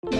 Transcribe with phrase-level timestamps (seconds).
[0.00, 0.10] 嗨，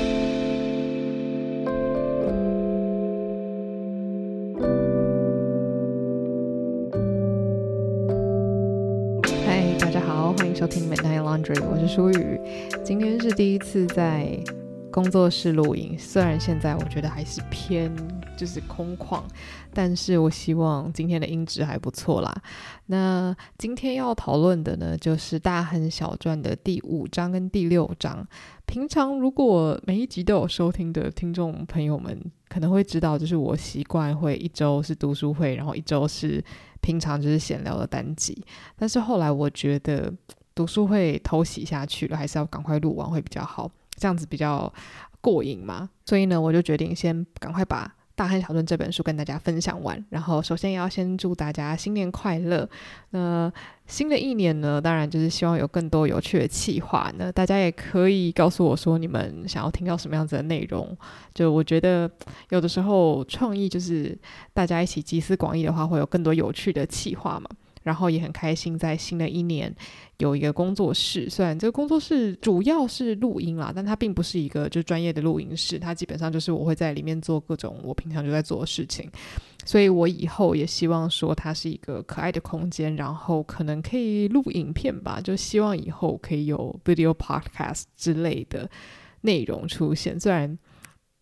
[9.78, 12.40] 大家好，欢迎收听 Midnight Laundry，我是舒雨。
[12.82, 14.36] 今天是第一次在
[14.98, 17.88] 工作室录音，虽然现在我觉得还是偏
[18.36, 19.22] 就是空旷，
[19.72, 22.34] 但是我希望今天的音质还不错啦。
[22.86, 28.26] 那今天要讨论的呢，就是《大亨小传》的第五章跟第六章。
[28.66, 36.44] 平常如果每一集都有收听的听众朋友们，可能会知道，就是我习惯会一周是读书会，然后一周是
[36.80, 38.44] 平常就是闲聊的单集。
[38.74, 40.12] 但是后来我觉得
[40.56, 43.70] 读书会偷袭下去了，还是要赶快录完会比较好。
[43.98, 44.72] 这样子比较
[45.20, 50.02] 过瘾嘛，所以呢，我就决定先赶快把《大汉小传》这本书跟大家分享完。
[50.10, 52.68] 然后，首先要先祝大家新年快乐。
[53.10, 53.52] 那
[53.86, 57.12] 新的一年呢，当然就是希望有更多有趣的企划。
[57.16, 60.96] 那大家也可以告诉我说，你们想要听到什么样子的内容。
[61.32, 62.10] 就我觉得，
[62.50, 64.16] 有的时候创意就是
[64.52, 67.48] 大家一起集思广益的话，会有更多有趣的企划嘛。
[67.88, 69.74] 然后也很开心，在新的一年
[70.18, 71.26] 有一个工作室。
[71.30, 75.78] 虽然这个工作室主要是录音啦，但它并不是一个就专业的录音室。
[75.78, 79.10] 它基本上就是我会在里面做各种我平常就在做的事情。
[79.64, 85.18] 所以我以后也希望说它是一个可爱的空间，然后可能可以录影片吧。
[85.18, 88.70] 就希望以后可以有 video podcast 之类的
[89.22, 90.20] 内容出现。
[90.20, 90.58] 虽然。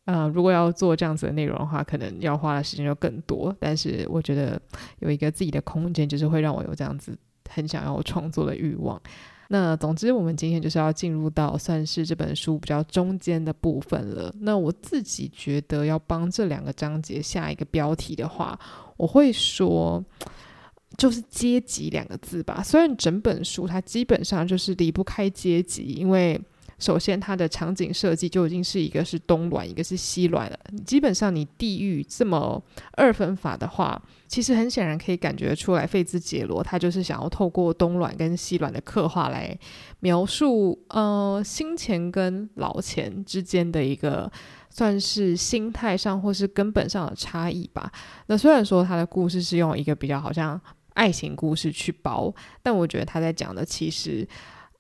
[0.07, 3.55] 呃，如果要做这样子的内容的话，可能要花的时间就更多。
[3.59, 4.61] 但是我觉得
[5.01, 7.19] 有一个自己的空间，就是会让我有这样子
[7.51, 9.03] 很想要创作的欲望。
[9.49, 14.33] 那总之，我们今天就是要进入到算是这本书比较中间的部分了。
[14.39, 18.57] 那我自己觉得要帮这两个章节下一个标题的话，
[18.97, 20.01] 我会说
[20.97, 22.63] 就是“阶级”两个字吧。
[22.63, 26.41] 虽然整本书它基本上就是离不开阶级，因为。
[26.79, 30.59] 首先，它的场景设计就已经是一个是东卵，一个是西卵了。
[30.85, 39.59] 基本上，你地域这么二分法的话，其实很显然可以感觉出来，费兹杰罗他就是想要透过东卵跟西卵的刻画来
[40.01, 44.31] 描述，呃，新钱跟老钱之间的一个
[44.69, 47.91] 算是心态上或是根本上的差异吧。
[48.27, 50.61] 那虽然说他的故事是用一个比较好像
[50.93, 52.31] 爱情故事去包，
[52.63, 54.29] 但我觉得他在讲的其实。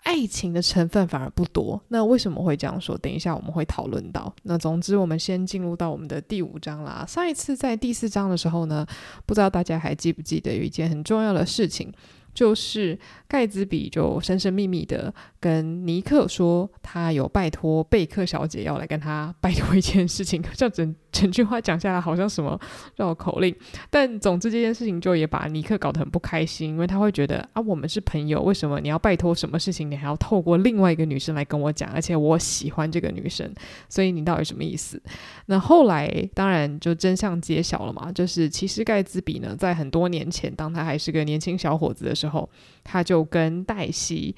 [0.06, 2.96] 爱情的成分反而不多，那为什么会这样说？
[2.98, 4.32] 等一下我们会讨论到。
[4.44, 7.04] 那总之，我们先进入到我们的第五章啦。
[7.08, 8.86] 上一次在第四章的时候呢，
[9.26, 11.92] 不知道大家还记不记得有一件很重要的事情。
[12.32, 12.96] 就是
[13.26, 15.12] 盖茨比就神神秘秘的
[15.46, 20.42] 跟尼克说，他有拜托贝克小姐要来跟他拜托一件事情。
[20.54, 22.60] 这样整整句话讲下来，好像什么
[22.96, 23.54] 绕口令。
[23.88, 31.88] 但总之这件事情就也把尼克搞得很不开心，因为他会觉得啊，我们是朋友，为什么你要拜托什么事情，你还要透过另外一个女生来跟我讲？
[31.92, 33.48] 而且我喜欢这个女生，
[33.88, 35.00] 所以你到底什么意思？
[35.46, 42.50] 那后来当然就真相揭晓了嘛，就是其实盖茨比呢，在很多年前，当他还是个年轻小伙子的时候。
[42.88, 44.36] 他就跟黛西，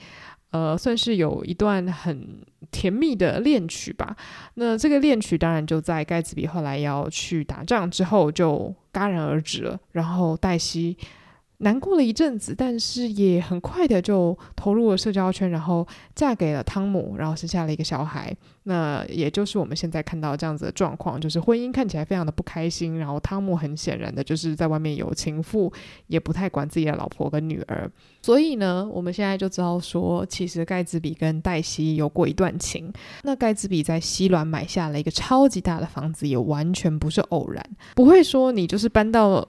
[0.50, 4.16] 呃，算是有一段很甜蜜的恋曲吧。
[4.54, 9.78] 那这个恋曲当然就在盖茨比后来要去打仗之后就戛然而止了。
[9.92, 10.96] 然后黛西。
[11.60, 18.32] 难过了一阵子，但是也很快的就投入了社交圈，然后嫁给了汤姆，然后生下了一个小孩。
[18.62, 22.98] 那也就是我们现在看到这样子的状况，就是婚姻看起来非常的不开心。
[22.98, 25.72] 然后汤姆很显然的就是在外面有情妇，
[26.06, 27.90] 也不太管自己的老婆跟女儿。
[28.22, 32.92] 所以呢，我们现在就知道说，其实盖茨比跟黛西有过一段情。
[33.24, 37.64] 那盖茨比在西卵买下了一个超级大的房子，也完全不是偶然，
[37.96, 39.48] 不会说你就是搬到。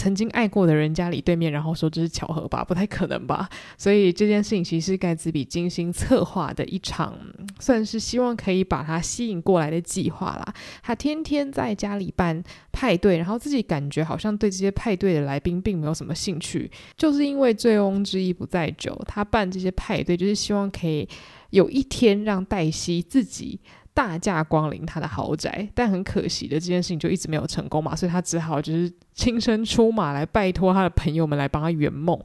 [0.00, 2.64] 曾经爱过的人家里对面，然后说这是巧合吧？
[2.64, 3.46] 不太可能吧？
[3.76, 7.14] 所以这件事情其实是盖茨比精心策划的一场，
[7.58, 10.54] 算是希望可以把他吸引过来的计划啦。
[10.82, 21.06] 他天天在家里办派对，然后自己感觉好像对这些派对的来宾并没有什么兴趣，就是因为醉翁之意不在酒，他办这些派对就是希望可以
[21.50, 23.60] 有一天让黛西自己。
[24.00, 32.18] 大驾光临他的豪宅，但很可惜的这件事情就一直没有成功嘛，所以他只好就是亲身出马来拜托他的朋友们来帮他圆梦。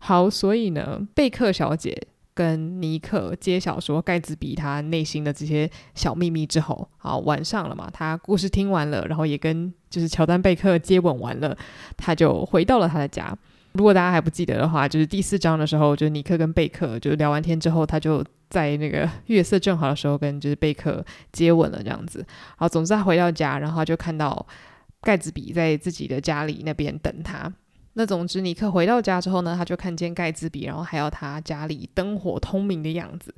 [0.00, 1.96] 好，所以呢，贝克小姐
[2.34, 11.56] 跟尼克揭晓说盖茨比他内心的这些小秘密之后，好，晚上了嘛，他故事听完了，然后也跟就是乔丹贝克接吻完了，
[11.96, 13.32] 他就回到了他的家。
[13.74, 22.24] 如果大家还不记得的话，就是第四章的时候，就是尼克跟贝克就聊完天之后，他就在那个月色正好的时候跟就是贝克接吻了这样子。
[22.56, 24.46] 好，总之他回到家，然后就看到
[25.00, 27.52] 盖茨比在自己的家里那边等他。
[27.94, 33.34] 那总之尼克回到家之后呢，他就看见盖茨比，然后还有他家里灯火通明的样子。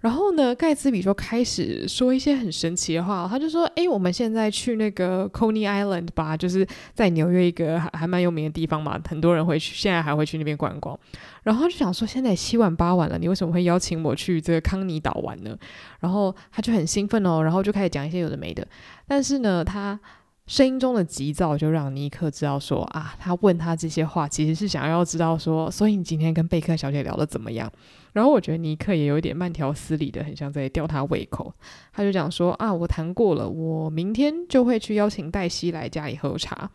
[0.00, 10.96] 然后呢，盖茨比就开始说一些很神奇的话，他就说：“诶，我们现在去那个 Coney Island 吧，就是在纽约一个还还蛮有名的地方嘛，很多人会去，现在还会去那边观光。”
[11.44, 15.56] 然后他就想说：“现在七晚八晚了，你为什么会邀请我去这个康尼岛玩呢？”
[16.00, 18.64] 然后他就很兴奋哦，然后就开始讲一些有的没的。
[19.08, 19.98] 但是呢，他
[20.46, 27.72] 声音中的急躁就让尼克知道说：“啊，他问他这些话，其实是想要知道说，所以你今天跟贝克小姐聊得怎么样？”
[28.16, 31.52] 然后我觉得尼克也有点慢条斯理的，很像在吊他胃口。
[31.92, 36.70] 他就讲说啊，我谈过了，我明天就会去邀请黛西来家里喝茶。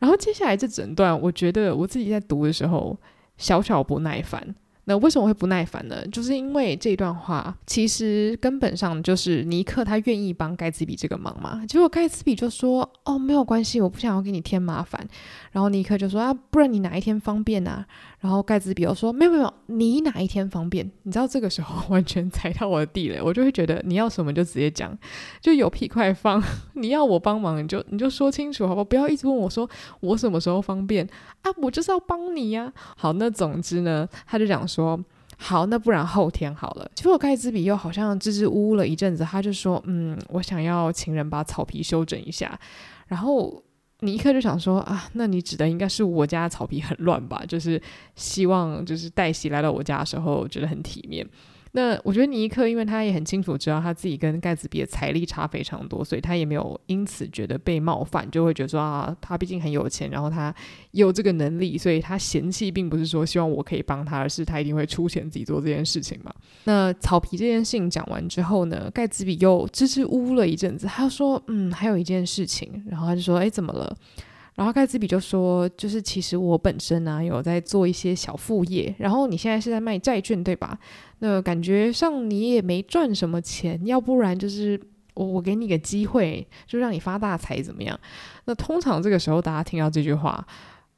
[0.00, 2.98] 然后接下来这整段，我觉得我自己在读的时候，
[3.38, 4.52] 小小不耐烦。
[4.86, 6.06] 那为什么会不耐烦呢？
[6.08, 11.64] 就是因为这段话其实根本上就是尼克他愿意帮盖茨比这个忙嘛。
[11.64, 15.08] 结果盖茨比就说：“哦，没有关系，我不想要给你添麻烦。”
[15.54, 17.86] 然后尼克就说：“啊，不然你哪一天方便啊？”
[18.18, 24.94] 然后盖茨比又说：“没有没有，你哪一天方便？”你知道这个时候完全踩到我的地雷，我就会觉得你要什么就直接讲，
[25.40, 26.42] 就有屁快放。
[26.74, 28.84] 你要我帮忙，你就你就说清楚，好不好？
[28.84, 29.70] 不要一直问我说
[30.00, 31.08] 我什么时候方便
[31.42, 31.50] 啊？
[31.62, 32.72] 我就是要帮你呀。
[32.96, 34.74] 好，那总之呢，他就讲说。
[34.74, 34.98] 说
[35.36, 36.90] 好，那不然后天好了。
[36.96, 42.58] 结果盖茨比又好像支支吾吾了一阵子，他就说：“嗯，我想要请人把草皮修整一下。”
[43.06, 43.62] 然后
[44.00, 47.42] 尼克就想说：“啊，那你指的应该是我家的草皮很乱吧？
[47.46, 47.80] 就是
[48.16, 51.26] 希望就是黛西来到我家的时候觉得很体面。”
[51.76, 60.54] 那我觉得尼克，因为他也很清楚知道他自己跟盖茨比的财力差非常多，所以他也没有因此觉得被冒犯，就会觉得说啊，他毕竟很有钱，然后他
[60.92, 66.32] 有这个能力，所以他嫌弃并不是说希望我可以帮他，而是他一定会出钱自己做这件事情嘛。
[66.62, 73.92] 那草皮这件事情讲完之后呢，盖茨比又支支吾吾了一阵子，他说嗯，还有一件事情，然后他就说哎，怎么了？
[74.54, 80.78] 然后盖茨比就说，就是其实我本身呢、有在做一些小副业，然后你现在是在卖债券对吧？
[81.26, 84.78] 那感觉像你也没赚什么钱，要不然就是
[85.14, 87.98] 我我给你个机会，就让你发大财怎么样？
[88.44, 90.46] 那通常这个时候大家听到这句话。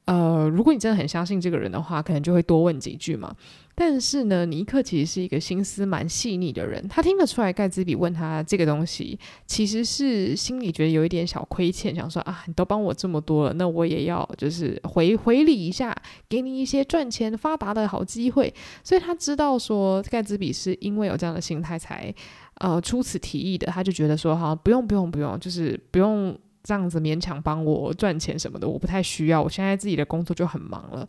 [0.07, 3.33] 呃，如果你真的很相信这个人的话，可能就会多问几句嘛。
[3.79, 15.95] 但是呢，尼克其实是一个心思蛮细腻的人，他听得出来盖茨比问他这个东西，其实是心里觉得有一点小亏欠，想说啊，你都帮我这么多了，那我也要就是回回礼一下，
[16.27, 18.53] 给你一些赚钱发达的好机会。
[18.83, 22.13] 所以他知道说盖茨比是因为有这样的心态才
[22.55, 26.35] 呃出此提议的，他就觉得说好，不用不用不用，就是不用。
[26.67, 29.41] 这样子勉强帮我赚钱什么的，我不太需要。
[29.41, 31.09] 我现在自己的工作就很忙了。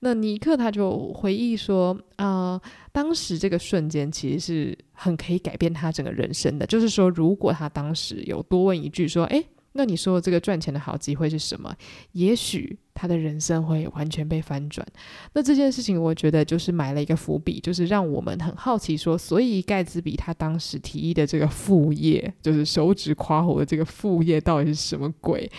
[0.00, 2.60] 那尼克他就回忆说，呃，
[2.90, 6.64] 当时这个瞬间其实是很可以改变他整个人生的。
[6.66, 9.44] 就是说，如果他当时有多问一句说，诶……
[9.76, 11.74] 那你说这个赚钱的好机会是什么？
[12.12, 14.86] 也许他的人生会完全被翻转。
[15.32, 25.50] 那这件事情，我觉得就是埋了一个伏笔，就是让我们很好奇说，所以盖茨比他当时提议的这个副业，就是手指夸火的这个副业，到底是什么鬼？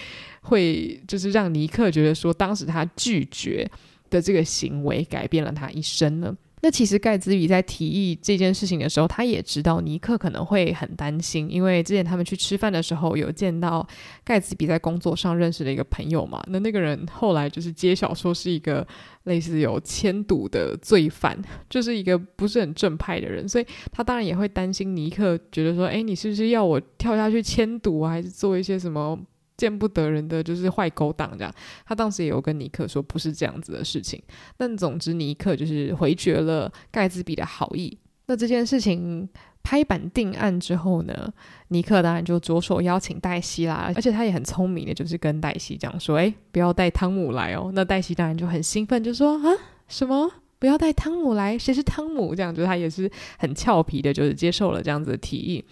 [0.43, 3.69] 会就是让尼克觉得说，当时他拒绝
[4.09, 6.33] 的这个行为改变了他一生呢？
[6.65, 13.87] 那其实盖茨比在提议这件事情的时候，他也知道尼克可能会很担心，因为之前他们去吃饭的时候有见到
[14.23, 16.43] 盖茨比在工作上认识的一个朋友嘛。
[16.47, 18.85] 那那个人后来就是揭晓说是一个
[19.25, 21.39] 类似有签赌的罪犯，
[21.69, 29.15] 就是一个不是很正派的人，所以他当然也会担心尼克觉得说，哎，你是不是要我跳下去签赌啊，还是做一些什么？
[29.57, 31.53] 见不得人的就是坏勾当这样，
[31.85, 34.21] 他当时也有跟尼克说不是这样子的事情。
[34.57, 37.97] 但总之尼克就是回绝了盖茨比的好意。
[38.27, 39.29] 那这件事情
[39.61, 41.31] 拍板定案之后呢，
[41.67, 47.71] 尼克当然就着手邀请黛西啦，而且他也很聪明的，就是跟黛西讲说，诶，不要带汤姆来哦。
[47.73, 49.53] 那黛西当然就很兴奋，就说啊，
[49.87, 51.57] 什么不要带汤姆来？
[51.57, 52.33] 谁是汤姆？
[52.33, 55.63] 这样就他也是很俏皮的，就是接受了这样子的提议。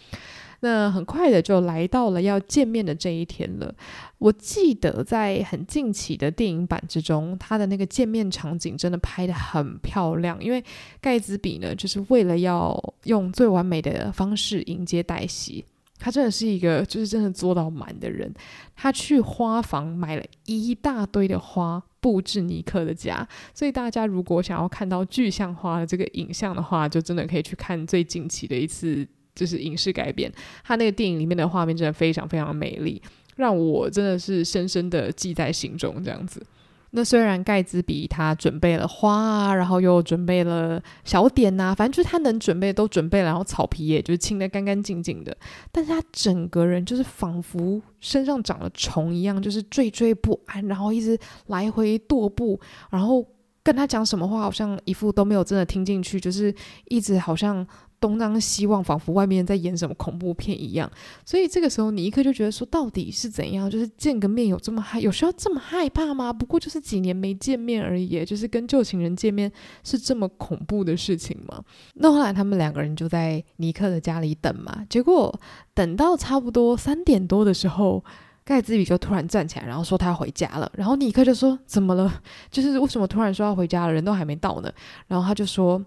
[0.65, 3.75] 那很快的就来到了要见面的这一天了。
[4.17, 10.41] 我记得在很近期的电影版之中，他的那个见面场景真的拍得很漂亮。
[10.41, 10.63] 因为
[11.01, 15.65] 盖茨比呢，就是为了要用最完美的方式迎接黛西，
[15.99, 18.33] 他真的是一个就是真的做到满的人。
[18.73, 29.05] 他去花房买了一大堆的花布置尼克的家，所以大家如果想要看到具象化的这个影像的话，就真的可以去看最近期的一次。
[29.35, 30.31] 就是影视改编，
[30.63, 33.01] 他那个电影里面的画面真的非常非常美丽，
[33.35, 36.03] 让我真的是深深的记在心中。
[36.03, 36.45] 这样子，
[36.91, 45.35] 那虽然盖茨比他准备了花啊，然后又准备了小点呐，反正就是他能准备都准备了，然后草皮也就是清得干干净净的，
[45.71, 52.59] 但是他整个人就是仿佛身上长了虫一样，就是惴惴不安，然后一直来回踱步，
[52.91, 53.25] 然后
[53.63, 56.53] 跟他讲什么话，好像一副都没有真的听进去，就是
[56.85, 57.65] 一直好像。
[58.03, 60.91] 东张西望，仿佛外面在演什么恐怖片一样。
[61.23, 63.69] 所以这个时候，尼克就觉得说，到底是怎样？
[63.69, 66.33] 就是见个面有这么害，有需要这么害怕吗？
[66.33, 69.49] 不过就是几年没见面而已，就是跟旧情人见面
[69.85, 71.63] 是这么恐怖的事情吗？
[71.93, 75.33] 那后来他们两个人就在尼克的家里等嘛，结果
[75.73, 78.03] 等到差不多三点多的时候。
[78.45, 80.69] 盖茨比就突然站起来，然后说他要回家了。
[80.75, 82.21] 然后尼克就说：“怎么了？
[82.51, 83.93] 就是为什么突然说要回家了？
[83.93, 84.69] 人都还没到呢。”
[85.07, 85.81] 然后他就说：“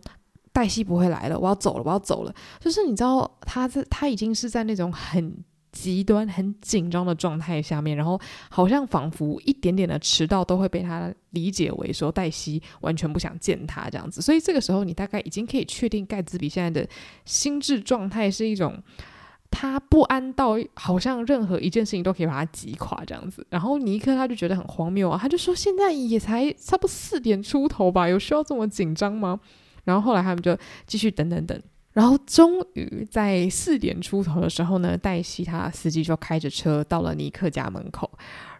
[0.56, 5.36] 黛西不会来了，我要走了，我要走了。”就是你知道，他在他已经是在那种很
[5.70, 14.22] 极端、很紧张的状态下面，然后好像仿佛一点点的迟到都会被他理解为说黛西完全不想见他这样子。
[14.22, 16.88] 所以这个时候，你大概已经可以确定盖茨比现在的
[17.26, 18.82] 心智状态是一种。
[19.48, 29.38] 他不安到好像任何一件事情都可以把他击垮这样子，然后尼克他就觉得很荒谬啊，他就说现在也才差不多四点出头吧，有需要这么紧张吗？
[29.86, 30.54] 然后后来他们就
[30.86, 31.58] 继续等等等，
[31.94, 38.10] 然后终于在四点出头的时候呢，黛西他司机就开着车到了尼克家门口。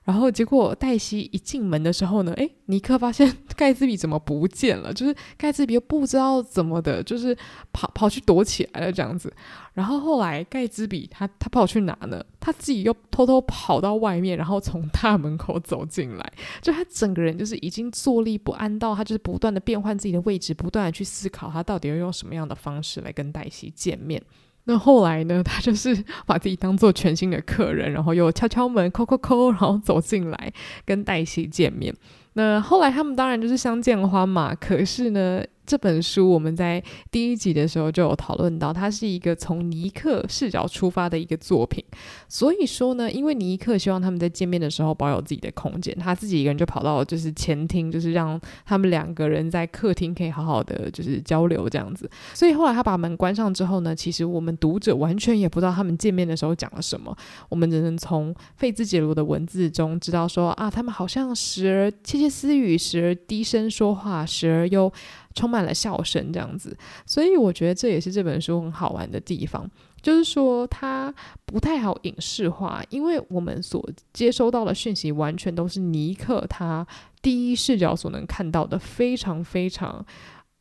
[0.06, 4.94] 然后结果黛西一进门的时候呢，诶，尼克发现 盖茨比怎么不见了？
[4.94, 7.36] 就是盖茨比又不知道怎么的，就是
[7.72, 9.34] 跑跑去躲起来了这样子。
[9.74, 12.24] 然后后来盖茨比他他跑去哪呢？
[12.38, 16.32] 他自己又偷偷跑到外面，然后从大门口走进来。
[16.62, 24.22] 就他整个人就是已经坐立不安到他就是不断的变换自己的位置，不断的去思考他到底要用什么样的方式来跟黛西见面。
[24.68, 25.96] 那后来呢，他就是
[26.26, 30.52] 把自己当做全新的客人，然后又敲敲门，叩叩叩，然后走进来
[30.84, 31.94] 跟黛西见面。
[32.32, 34.54] 那后来他们当然就是相见欢嘛。
[34.54, 41.84] 可是呢，这本书我们在第一集的时候就有讨论到，它是一个从尼克视角出发的一个作品。
[42.28, 52.08] 所以说呢，因为尼克希望他们在见面的时候保有自己的空间，他自己一个人就跑到就是前厅，就是让他们两个人在客厅可以好好的就是交流这样子。
[52.32, 57.16] 所以后来他把门关上之后呢，其实我们读者完全也不知道他们见面的时候讲了什么，
[57.48, 64.92] 我们只能从费兹杰罗的文字中知道说啊，他们好像时而窃窃私语，时而低声说话，时而又。
[65.36, 69.70] 充满了笑声，这样子，所以我觉得这也是这本书很好玩的地方，
[70.02, 71.14] 就是说它
[71.44, 76.84] 不太好影视化，因为我们所接收到的讯息完全都是尼克他
[77.20, 80.04] 第一视角所能看到的，非常非常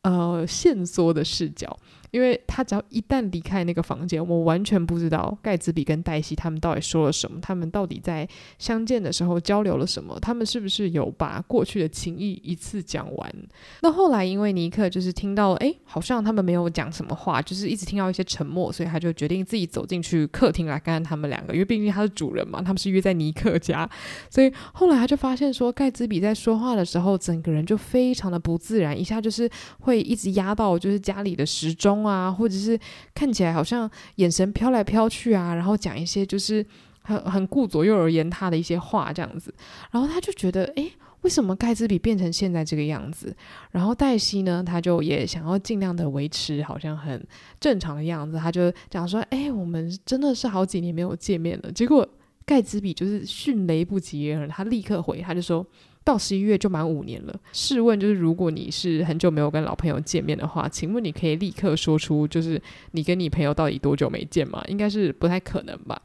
[0.02, 1.76] 呃线索的视角。
[2.10, 13.34] 因为他只要一旦离开那个房间，我完全不知道盖茨比跟黛西他们到底说了什么，他们到底在相见的时候交流了什么，他们是不是有把过去的情谊一次讲完？
[13.82, 23.88] 那后来因为尼克就是听到，哎，好像他们没有讲什么话，就是一直听到一些沉默，所以他就决定自己走进去客厅来看看他们两个，因为毕竟他是主人嘛，他们是约在尼克家，
[24.30, 31.96] 所以后来他就发现说，盖茨比在说话的时候，整个人就非常的不自然，一下就是会一直压到就是家里的时钟。
[32.06, 32.78] 啊，或者是
[33.14, 36.64] 看起来好像眼神飘来飘去啊，然后讲一些就是
[37.02, 39.52] 很很顾左右而言他的一些话这样子，
[39.90, 43.34] 然后他就觉得，诶，为什么盖茨比变成现在这个样子？
[43.72, 47.22] 然后黛西呢，他就也想要尽量的维持好像很
[47.60, 51.72] 正常的样子，他就讲说，诶，我们真的是好几年没有见面了。
[51.72, 52.08] 结果
[52.44, 55.66] 盖茨比就是迅雷不及掩耳，他立刻回，他就说。
[56.06, 57.40] 到十一月就满五年了。
[57.52, 64.64] 试问，就是如果你是很久没有跟老朋友见面的话，请问你可以立刻说出，就是你跟你朋友到底多久没见吗？
[64.68, 66.00] 应该是不太可能吧。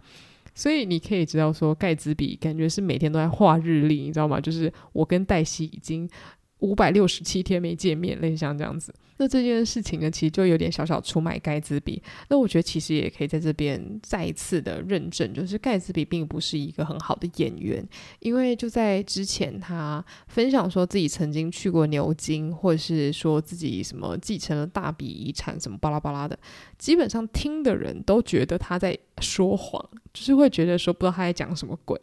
[0.56, 4.42] 所以你可以知道说，盖茨比感觉是每天都在画日历，你知道吗？
[4.42, 6.10] 就是我跟黛西已经。
[6.62, 8.92] 五百六十七天没见面，类似像这样子。
[9.18, 12.02] 那这件事情呢，其实就有点小小出卖盖茨比。
[12.30, 17.88] 那我觉得其实也可以在这边再一次的认证，就是盖茨比并不是一个很好的演员，
[18.20, 26.38] 因为就在之前他分享说自己曾经去过牛津，或者是说自己什么继承了大笔遗产，什么巴拉巴拉的，
[26.80, 32.00] 基本上听的人都觉得他在说谎，就是会觉得说不知道他在讲什么鬼，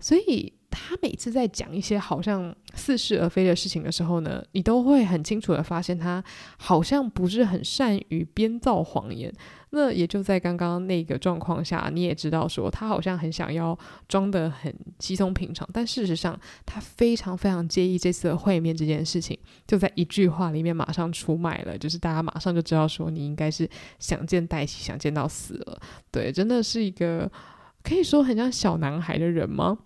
[0.00, 0.52] 所以。
[0.70, 6.22] 他每次在讲一些好像似是而非的事情的时候呢，你都会很清楚的发现他
[6.58, 9.32] 好像不是很善于编造谎言。
[9.70, 25.78] 那也就在刚刚那个状况下，你也知道说他好像很想要装得很稀松平常，但事实上他非常非常介意这次的会面这件事情，就在一句话里面马上出卖了，就是大家马上就知道说你应该是想见黛西，想见到死了。
[26.10, 27.30] 对，真的是一个
[27.82, 29.76] 可以说很像小男孩的人吗？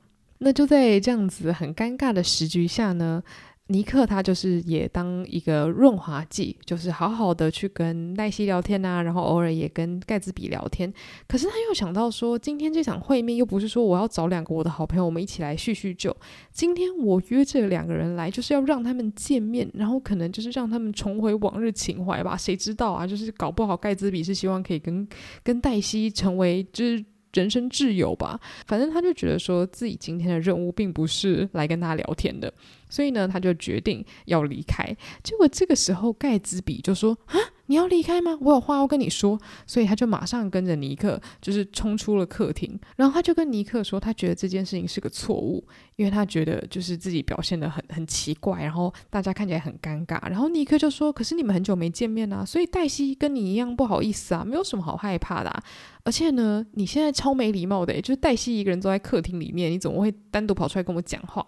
[0.45, 3.23] 那就在这样子很尴尬的时局下呢，
[3.69, 10.93] 尼克他就是也当一个润滑剂，就是好好的去跟黛西聊天啊，然后偶尔也跟盖茨比聊天。
[11.29, 16.15] 可是他又想到说，今天这场会面又不是说我要找两个我的好朋友，我们一起来叙叙旧。
[16.51, 22.37] 今天我约这两个人来，就是要让他们见面，然后可能就是让他们重回往日情怀吧。
[22.37, 23.07] 谁知道啊？
[23.07, 25.07] 就是搞不好盖茨比是希望可以跟
[25.45, 27.05] 跟黛西成为就是。
[27.33, 32.53] 人生挚友吧，反正他就觉得说自己今天的任务并不是来跟他聊天的，
[32.89, 34.85] 所以呢，他就决定要离开。
[35.23, 38.37] 结果这个时候，盖茨比就说：“啊，你要离开吗？
[38.41, 42.79] 我有话要跟你说。”所以他就马上跟着尼克，就是冲出了客厅。
[42.97, 45.65] 然后他就跟尼克说，他觉得这件事情是个错误，
[45.97, 50.21] 因为他觉得就是自己表现得很很奇怪，然后大家看起来很尴尬。
[50.29, 55.63] 然后尼克就说：“可是你们很久没见面啊，所以黛西跟你一样不好意思啊，没有什么好害怕的啊。”
[56.05, 61.47] 而且呢，你现在超没礼貌的，就是黛西一个人坐在客厅里面，你怎么会单独跑出来跟我讲话？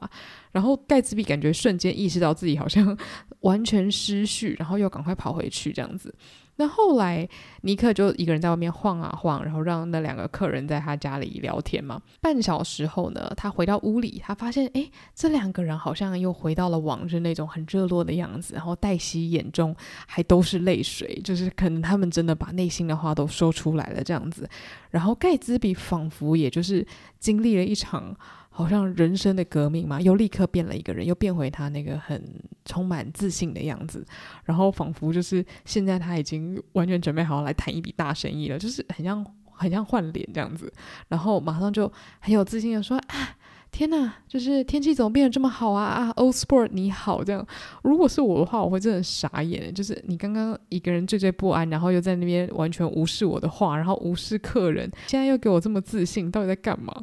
[0.53, 2.97] 然后盖茨比感觉瞬间意识到自己好像
[3.45, 6.15] 完全失序，然后又赶快跑回去这样子。
[6.57, 7.29] 那后来，
[7.63, 12.01] 尼克就一个人在外面晃啊晃，然后让那两个客人在他家里聊天嘛。
[12.21, 18.55] 半小时后呢，他回到屋里，他发现，哎，这两个人好像又回到了往日那种很热络的样子。
[18.55, 19.75] 然后黛西眼中
[20.07, 24.49] 还都是泪水，就是可能他们真的把内心的话都说出来了这样子。
[24.91, 26.87] 然后盖茨比仿佛也就是
[27.19, 28.17] 经历了一场。
[28.57, 32.23] 好像人生的革命嘛，又立刻变了一个人，又变回他那个很
[32.65, 34.07] 充满自信的样子，
[34.45, 40.73] 然后仿佛就是现在他已经完全准备好来谈一笔大生意了，就是很像很像换脸这样子，
[41.09, 43.37] 然后马上就很有自信的说啊。
[43.75, 47.45] 天呐，就是天气怎么变得这么好啊啊！Old Sport 你好，这样
[47.83, 49.75] 如果是我的话，我会真的傻眼。
[49.75, 56.95] 就是你刚刚一个人惴惴不安，然后又在那边完全无视我的话，然后无视客人，现在又给我这么自信，到底在干嘛？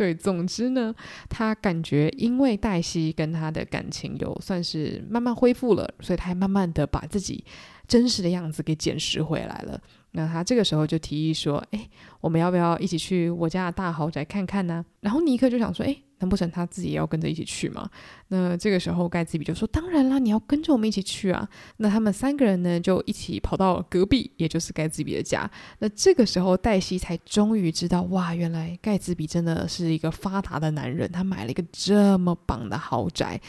[0.00, 0.94] 对，总之呢，
[1.28, 7.44] 他感觉因为黛西跟他的感情有算是慢慢恢复了，所以他还慢慢的把自己
[7.86, 9.78] 真实的样子给捡拾回来了。
[10.12, 11.86] 那他这个时候就提议说：“哎，
[12.22, 17.90] 我们要不要一起去我家的大豪宅看看呢？”然后尼克就想说：“哎。”难不成他自己也要跟着一起去吗？
[18.28, 21.46] 那这个时候盖茨比就说：“当然啦，你要跟着我们一起去啊！”
[21.78, 25.50] 那他们三个人呢，就一起跑到隔壁，也就是盖茨比的家。
[25.80, 33.40] 那这个时候黛西才终于知道，哇，原来盖茨比真的是一个发达的男人，他买了一个这么棒的豪宅。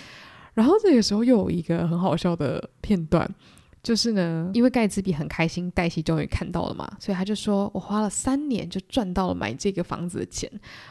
[0.53, 3.29] 然后这个时候又有一个很好笑的片段。
[3.83, 10.47] 就是呢，因为盖茨比很开心，黛西终于看到了嘛，所以他就说：“我花了三年就赚到了买这个房子的钱。”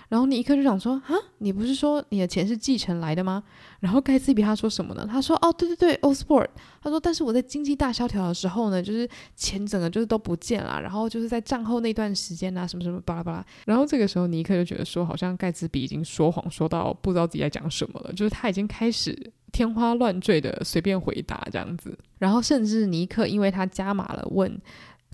[0.09, 3.43] 然后尼克就想说：“啊，你不是说你的钱是继承来的吗？”
[3.79, 5.07] 然后盖茨比他说什么呢？
[5.09, 6.49] 他说：“哦，对对对，Osport，。”
[6.81, 19.33] 他说：“但是我在经济大萧条的时候呢，就是钱整个就是都不见了，然后就是在战后那段时间啊，什么什么巴拉巴拉。”然后这个时候尼克就觉得说，好像盖茨比已经说谎说到不知道自己在讲什么了，就是他已经开始。
[19.53, 24.57] 天花乱坠的随便回答这样子，然后甚至尼克因为他加码了问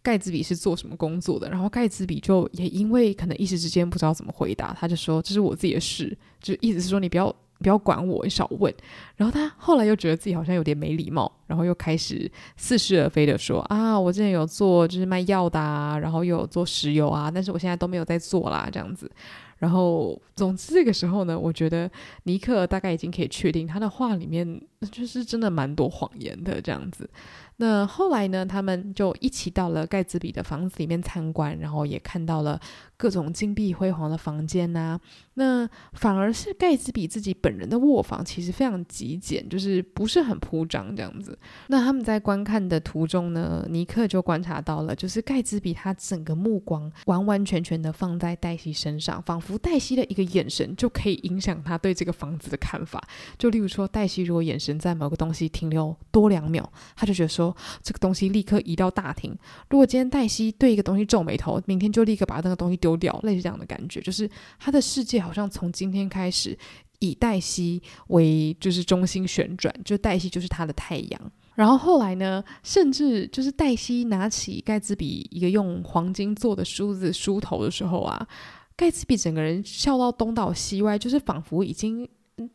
[0.02, 8.72] 盖茨比是做什么工作的，然后盖茨比就也因为可能一时之间不知道怎么回答，他就说这是我自己的事，就意思是说你不要不要管我，你少问。
[9.16, 19.10] 然后他后来又觉得自己好像有点没礼貌，然后又开始似是而非的说啊，我之前有做就是卖药的啊，然后又有做石油啊，但是我现在都没有在做啦，这样子。
[19.58, 21.90] 然后，总之这个时候呢，我觉得
[22.24, 24.60] 尼克大概已经可以确定他的话里面
[24.92, 27.08] 就是真的蛮多谎言的这样子。
[27.56, 32.60] 那后来呢，他们就一起到了盖茨比的房子里面参观，然后也看到了
[32.96, 34.98] 各种金碧辉煌的房间呐、
[35.34, 41.38] 那反而是盖茨比自己本人的卧房其实非常极简，就是不是很铺张这样子。
[41.68, 53.02] 那他们在观看的途中呢，尼克就观察到了，就是盖茨比他整个目光完完全全的放在黛西身上，仿佛黛西的一个眼神就可以影响他对这个房子的看法。
[53.38, 57.54] 就例如说，黛西如果眼神在某个东西停留多两秒，他就觉得说。
[57.82, 59.36] 这个东西立刻移到大厅。
[59.70, 66.56] 如果今天黛西对一个东西皱眉头，明天就立刻把那个东西丢丢掉，类似这样的感觉，就是他的世界好像从今天开始
[67.00, 71.32] 以黛西为就是中心旋转，就黛西就是他的太阳。
[71.56, 78.28] 然后后来呢，甚至就是黛西拿起盖茨比一个用黄金做的梳子梳头的时候啊，
[78.76, 82.08] 盖茨比整个人笑到东倒西歪，就是仿佛已经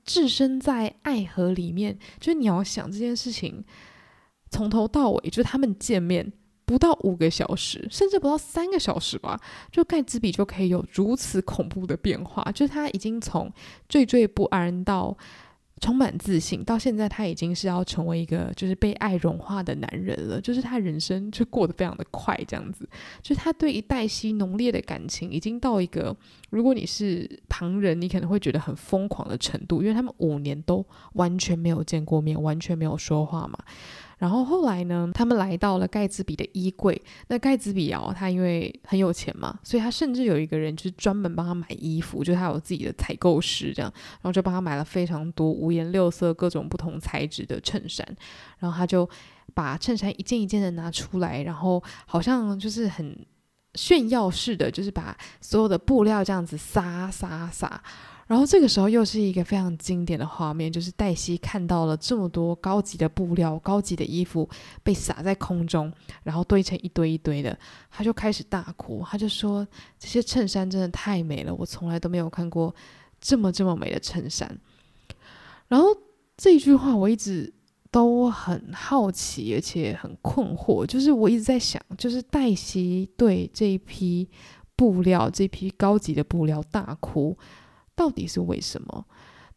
[0.05, 1.97] 置身在爱河里面。
[2.19, 3.63] 就是你要想这件事情。
[4.53, 6.29] 从头到尾，就是他们见面
[6.71, 9.37] 不到五个小时，甚至不到三个小时吧，
[9.69, 13.51] 就盖茨比就可以有如此恐怖的变化，就是他已经从
[13.89, 15.17] 惴惴不安到
[15.81, 22.87] 充满自信，到现在他已经是要成为一个就是被爱融化的男人了，就是他人生就过得非常的快，这样子，
[23.21, 26.15] 就是他对于黛西浓烈的感情已经到一个，
[26.51, 33.57] 如果你是旁人，你可能会觉得很疯狂的程度，因为他们五年都完全没有见过面，完全没有说话嘛。
[34.21, 37.01] 然后后来呢，他们来到了盖茨比的衣柜。
[37.27, 48.07] 那盖茨比哦，他因为很有钱嘛，所以他甚至有一个人就是专门帮他买衣服，就他有自己的采购师这样，然后就帮他买了非常多五颜六色、各种不同材质的衬衫。
[48.59, 49.09] 然后他就
[49.55, 53.25] 把衬衫一件一件的拿出来，然后好像就是很
[53.73, 57.83] 炫耀似的，就是把所有的布料这样子撒撒撒。
[58.31, 64.49] 然后这个时候又是一个非常经典的画面，就是黛西看到了这么多高级的布料、高级的衣服
[64.83, 65.91] 被撒在空中，
[66.23, 69.67] 然后堆成一堆一堆的，她就开始大哭，她就说
[69.99, 72.73] ：“这些衬衫真的太美了，我从来都没有看过
[73.19, 74.49] 这么这么美的衬衫。”
[75.67, 75.87] 然后
[76.37, 77.53] 这一句话我一直
[77.91, 84.29] 都很好奇，而且很困惑，就是我一直在想，就是黛西对这一批
[84.77, 87.37] 布料、这批高级的布料大哭。
[88.01, 89.05] 到底是为什么？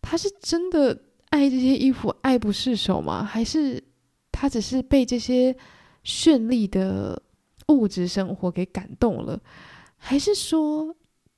[0.03, 3.25] 他是真的爱这些衣服爱不释手吗？
[3.25, 3.83] 还是
[4.31, 5.57] 他只是被这些
[6.05, 7.23] 绚丽的
[7.69, 9.41] 物质生活给感动了？
[9.97, 10.95] 还是说，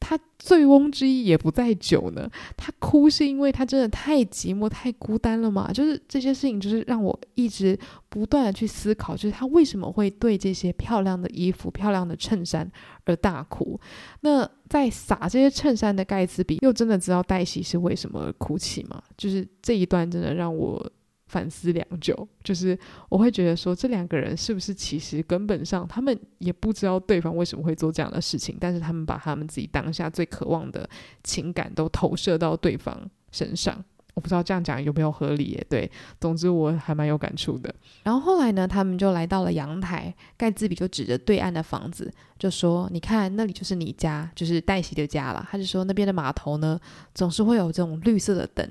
[0.08, 2.30] 他醉翁之意也不在酒呢？
[2.56, 5.72] 他哭是因为他真的太寂寞、太孤单了嘛？
[5.72, 7.76] 就是这些事情，就是让我一直
[8.08, 12.70] 不断的去思考，就是他为什么会对这些漂亮的衣服、漂亮的衬衫
[13.04, 13.80] 而大哭？
[14.20, 19.02] 那在撒这些衬衫的盖茨比，又真的知道黛西是为什么哭泣吗？
[19.16, 20.88] 就是这一段真的让我。
[21.26, 30.88] 反思良久，就是我会觉得说，这两个人是不是其实根本上他们也不知道对方为什么会做这样的事情，但是他们把他们自己当下最渴望的
[31.24, 33.84] 情感都投射到对方身上。
[34.14, 35.66] 我不知道这样讲有没有合理耶？
[35.68, 37.74] 对，总之我还蛮有感触的。
[38.02, 46.80] 然后后来呢，他们就来到了阳台，盖茨比就指着对岸的房子，就说：“你看，那里就是你家，就是黛西的家了。”他就说：“那边的码头呢，
[47.14, 48.66] 总是会有这种绿色的灯。”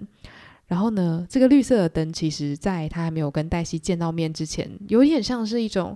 [0.68, 5.96] 然后呢，这个绿色的灯，其实在他还没有跟黛西见到面之前，有点像是一种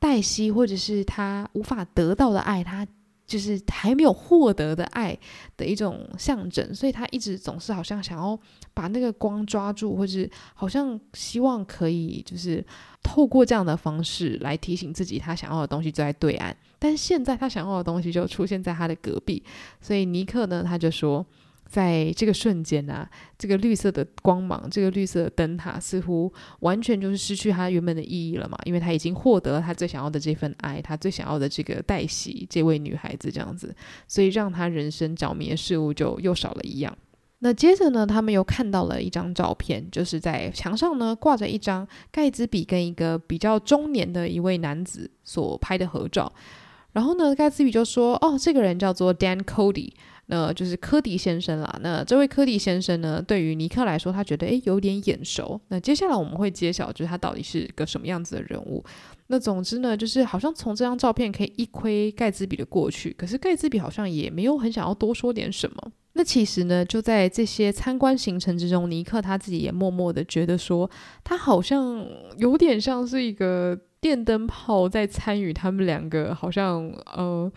[0.00, 2.84] 黛西或者是他无法得到的爱，他
[3.24, 5.16] 就是还没有获得的爱
[5.56, 8.36] 的一种象征，所以他一直总是好像想要
[8.74, 12.64] 把那个光抓住，或者好像希望可以就是
[13.04, 19.40] 透过这样的方式来提醒自己，他想要的东西就在对岸，但现在他想要的东西就出现在他的隔壁，
[19.80, 21.24] 所以尼克呢，他就说。
[21.70, 33.72] 在这个瞬间啊，这个绿色的光芒，这个绿色的灯塔，似乎完全就是失去它原本的意义了嘛，因为他已经获得了他最想要的这份爱，他最想要的这个黛西这位女孩子这样子，
[34.08, 36.92] 所以让他人生着迷的事物就又少了一样。
[37.38, 46.32] 那接着呢，他们又看到了一张照片，就是在墙上呢挂着一张盖茨比跟一个比较中年的一位男子所拍的合照，
[46.94, 49.92] 然后呢，盖茨比就说：“哦，这个人叫做 Dan Cody。”
[50.30, 51.78] 那就是柯迪先生啦。
[51.82, 55.60] 那这位柯迪先生呢，对于尼克来说，他觉得诶有点眼熟。
[55.68, 58.82] 那接下来我们会揭晓，就是他到底是个什么样子的人物。
[59.26, 63.12] 那总之呢，就是好像从这张照片可以一窥盖茨比的过去。
[63.18, 65.92] 可是盖茨比好像也没有很想要多说点什么。
[66.12, 70.88] 那其实呢，就在这些参观行程之中，尼克他自己也默默的觉得说，
[71.24, 77.50] 他好像有点像是一个电灯泡在参与他们两个，好像呃。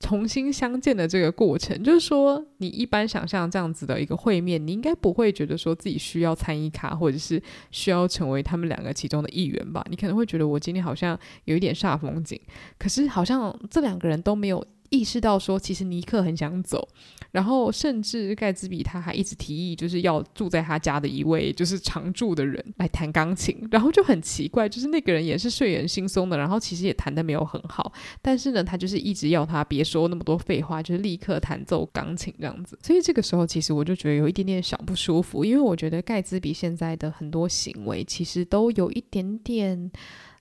[0.00, 9.84] 重新相见的这个过程，就是说，你一般想象这样子的一个会面，你应该不会觉得说自己需要参与卡，或者是需要成为他们两个其中的一员吧？
[9.90, 12.40] 你可能会觉得我今天好像有一点煞风景，
[12.78, 14.64] 可是好像这两个人都没有。
[14.90, 16.88] 意识到说，其实尼克很想走，
[17.30, 32.78] 然后甚至盖茨比他还一直提议，就是要住在他家的一位就是常住的人来弹钢琴，然后就很奇怪，就是那个人也是睡眼惺忪的，然后其实也弹得没有很好，但是呢，他就是一直要他别说那么多废话，就是立刻弹奏钢琴这样子。
[32.82, 39.90] 所以这个时候，其实我就觉得有一点点小不舒服，因为我觉得盖茨比现在的很多行为，其实都有一点点。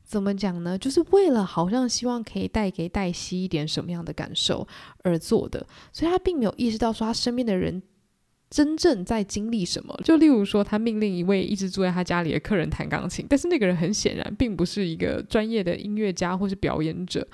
[0.08, 0.78] 怎么讲呢？
[0.78, 4.66] 就是为了好像希望可以带给黛西一点什么样的感受
[5.04, 7.84] 而做的，所以他并没有意识到说他身边的人
[8.50, 9.94] 真正在经历什么。
[10.06, 17.28] 就例如说，他命令一位一直住在他家里的客人弹钢琴，但是那个人很显然并不是一个专业的音乐家或是表演者，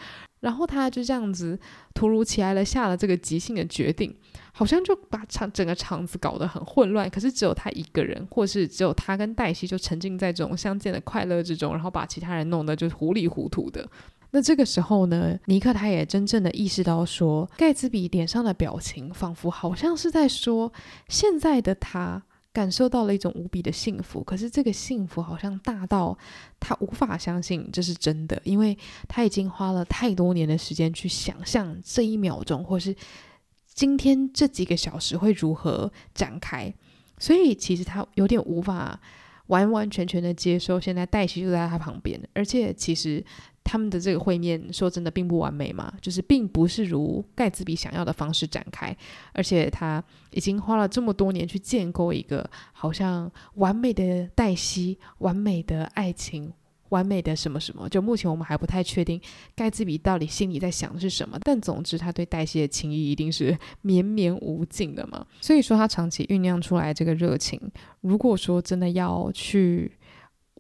[0.44, 1.58] 然后他就这样子
[1.96, 4.16] 突如其来的下了这个即兴的决定。
[4.56, 13.90] 好像就把场整个场子搞得很混乱，可是只有他一个人，或是只有他跟黛西就沉浸在这种相见的快乐之中，然后把其他人弄得就糊里糊涂的。
[14.30, 20.72] 那这个时候呢，尼克他也真正的意识到说，盖茨比脸上的表情仿佛好像是在说，
[21.08, 22.22] 现在的他
[22.54, 24.24] 感受到了一种无比的幸福。
[24.24, 26.18] 可是这个幸福好像大到
[26.60, 28.78] 他无法相信这是真的，因为
[29.10, 32.96] 他已经花了太多年的时间去想象这一秒钟，或是
[33.74, 36.74] 今天这几个小时会如何展开。
[37.18, 39.00] 所以其实他有点无法
[39.48, 43.26] 完完全全的接受，现在黛西就在他旁边，而且其实。
[43.64, 48.96] 他们的这个会面，说真的并不完美嘛，就是并不是如盖茨比想要的方式展开，
[49.32, 56.52] 而且他已经花了这么多年去建构一个好像完美的黛西、完美的爱情、
[56.90, 57.88] 完美的什么什么。
[57.88, 59.20] 就目前我们还不太确定
[59.56, 65.26] 盖茨比到底心里在想的是什么，但总之他对黛西的情谊一定是绵绵无尽的嘛。
[65.40, 67.60] 所以说他长期酝酿出来这个热情，
[68.02, 69.92] 如果说真的要去。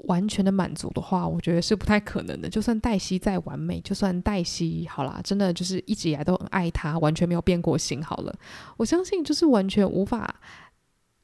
[0.04, 2.50] 完全的满足的话，我觉得是不太可能的。
[2.50, 8.04] 就算黛西再完美，就算黛西好啦，真的就是一直以来都很爱他，完全没有变过心。
[8.04, 8.36] 好了，
[8.76, 10.36] 我相信就是完全无法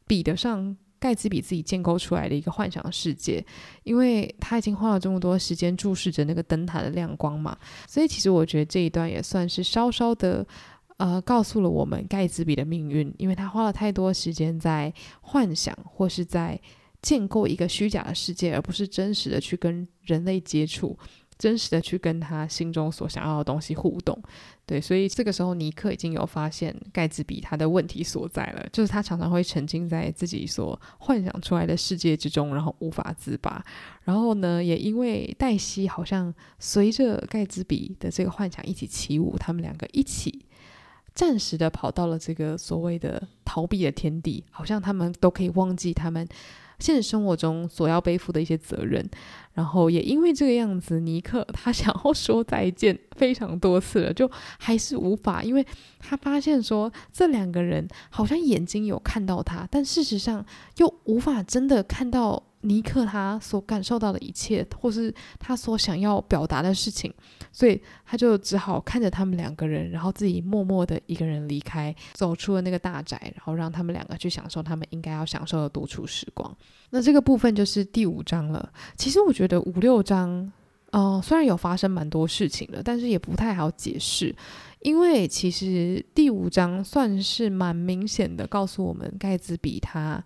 [0.08, 3.46] 比得上盖茨比自己建构出来的一个幻想世界，
[3.84, 7.58] 因为他已经花了这么多时间注视着那个灯塔的亮光嘛。
[7.86, 10.48] 所以其实我觉得这一段也算是稍稍的
[10.96, 16.58] 呃告诉了我们盖茨比的命运，因为他花了太多时间在幻想或是在。
[17.02, 20.98] 建构一个虚假的世界，而不是真实的去跟人类接触，
[21.38, 24.22] 真实的去跟他心中所想要的东西互动。
[24.66, 33.64] 对，所以这个时候尼克已经有发现盖茨比他的问题所在了，就是他常常会沉浸在自己所幻想出来的世界之中，然后无法自拔。
[34.04, 40.46] 然后呢，也因为黛西好像随着盖茨比的这个幻想一起起舞，他们两个一起
[41.16, 46.28] 暂时的跑到了这个所谓的逃避的天地，好像他们都可以忘记他们。
[46.80, 49.08] 现实生活中所要背负的一些责任，
[49.54, 52.98] 然后也因为这个样子，尼克他想要说再见。
[53.20, 55.66] 非常多次了，就还是无法，因为
[56.00, 60.44] 他发现说这两个人好像眼睛有看到他，但事实上
[60.78, 62.42] 又无法真的看到。
[62.64, 67.10] 尼克他所感受到的一切，或是他所想要表达的事情，
[67.54, 76.54] 所以他就只好看着他们两个人，然后自己默默的一个人离开，走出了那个大宅，然后让他们两个去享受他们应该要享受的独处时光。
[76.90, 78.70] 那这个部分就是第五章了。
[78.98, 80.52] 其实我觉得五六章，
[80.92, 84.36] 呃，虽然有发生蛮多事情的，但是也不太好解释，
[84.82, 90.24] 因为其实第五章算是蛮明显的告诉我们盖茨比他。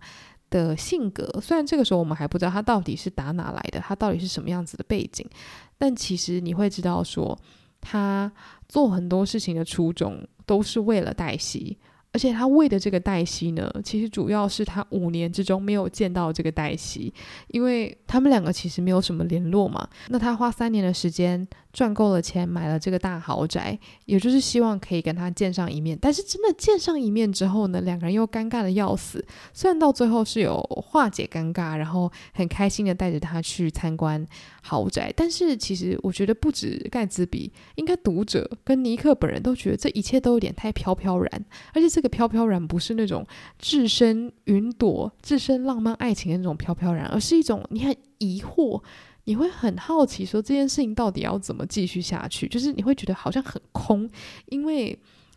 [0.50, 5.28] 的性格，虽然这个时候我们还不知道他到底是打哪来的，他到底是什么样子的背景，
[5.76, 7.36] 但其实你会知道说，
[7.80, 8.30] 他
[8.68, 11.76] 做很多事情的初衷都是为了黛西。
[12.14, 17.12] 而且他为的这个黛西呢，其实主要是他五年之中没有见到这个黛西，
[17.48, 19.86] 因为他们两个其实没有什么联络嘛。
[20.08, 25.98] 那他花三年的时间赚够了钱，买了这个大豪宅，也就是希望可以跟他见上一面。
[26.00, 29.24] 但是真的见上一面之后呢，两个人又尴尬的要死。
[29.52, 34.24] 虽然到最后是有化解尴尬，然后很开心的带着他去参观
[34.62, 42.14] 豪宅，但是其实我觉得不止盖茨比，应该读者跟尼克本人都觉得这一切都有点太飘飘然，而且这个。
[42.14, 43.26] 飘飘然不是那种
[43.58, 48.80] 置身云朵、置身浪漫爱情的那种飘飘然，而是一种你很疑惑，
[49.24, 52.46] 你会很好奇，说这件事情到底要怎么继续下去？
[52.46, 54.08] 就是你会觉得好像很空，
[54.46, 54.96] 因为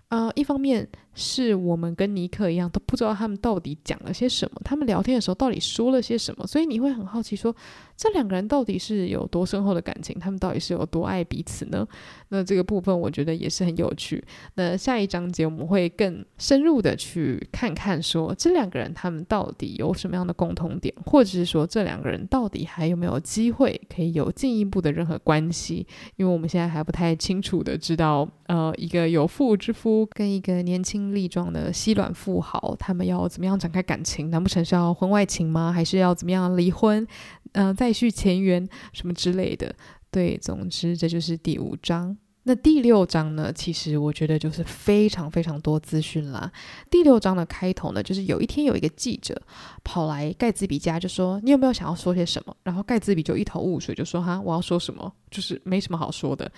[0.10, 7.54] 呃，一方面是我们跟尼克一样都不知道他们到底讲了些什么，他们聊天的时候到底说了些什么，所以你会很好奇说。
[7.98, 10.16] 这两个人到底是有多深厚的感情？
[10.20, 11.84] 他们到底是有多爱彼此呢？
[12.30, 14.24] 那这个部分我觉得也是很有趣。
[14.54, 25.88] 那下一章节我们会更深入的去看看，说这两个人他们到底有什么样的共同点，或者是说这两个人到底还有没有机会可以有进一步的任何关系？
[26.18, 34.30] 因为我们现在还不太清楚的知道，呃，一个有妇之夫跟一个年轻力壮的西软富豪，他们要怎么样展开感情？
[34.30, 35.72] 难不成是要婚外情吗？
[35.72, 37.06] 还是要怎么样离婚？
[37.54, 39.74] 嗯、再续前缘什么之类的，
[40.12, 42.18] 对，总之这就是第五章。
[42.44, 43.52] 那第六章呢？
[43.52, 46.50] 其实我觉得就是非常非常多资讯啦。
[46.90, 49.38] 第六章的开头呢，就是有一天有一个记者
[49.84, 55.12] 跑来盖茨比家，就说：“你有没有想要说些什么？”然后盖茨比就一头雾水，就说：“哈，我要说什么？
[55.30, 56.50] 就是没什么好说的。”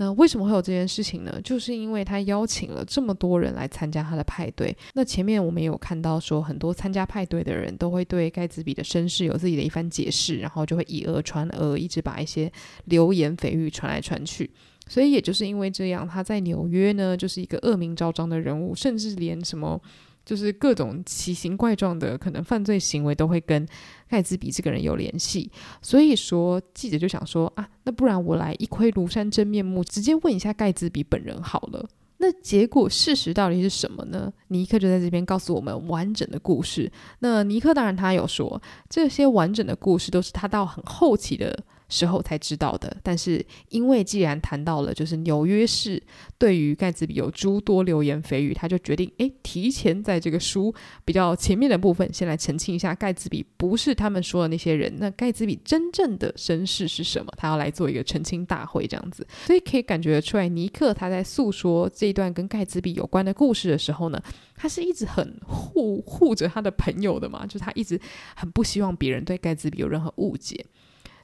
[0.00, 1.40] 那为什么会有这件事情呢？
[1.44, 4.74] 就是因为他邀请了这么多人来参加他的派对。
[4.94, 12.50] 那前面我们也有看到说，很多参加派对的人都会对盖茨比的身世有自己的一番解释，然后就会以讹传讹，一直把一些
[12.86, 14.50] 流言蜚语传来传去。
[14.88, 19.78] 所以也就是因为这样，他在纽约呢，就是一个恶名昭彰的人物，甚至连什么。
[20.30, 23.66] 就是各种奇形怪状的可能犯罪行为都会跟
[24.08, 25.50] 盖茨比这个人有联系，
[25.82, 31.84] 所以说记者就想说啊，那不然我来一窥庐山真面目，直接问一下盖茨比本人好了。
[32.18, 34.32] 那结果事实到底是什么呢？
[34.46, 36.88] 尼克就在这边告诉我们完整的故事。
[37.18, 41.58] 那尼克当然他有说，这些完整的故事都是他到很后期的
[41.90, 46.02] 时候才知道的，但是因为既然谈到了，就是纽约市
[46.38, 50.74] 对于盖茨比有诸多流言蜚语，他就决定诶，提前在这个书
[51.04, 54.94] 比较前面的部分，先来澄清一下盖茨比不是他们说的那些人。
[54.98, 57.30] 那盖茨比真正的身世是什么？
[57.36, 64.22] 他要来做一个澄清大会，这样子，所以可以感觉出来，尼克他在诉说这一段跟盖茨比有关的故事的时候呢，
[64.54, 68.00] 他是一直很护护着他的朋友的嘛，就他一直
[68.36, 70.64] 很不希望别人对盖茨比有任何误解。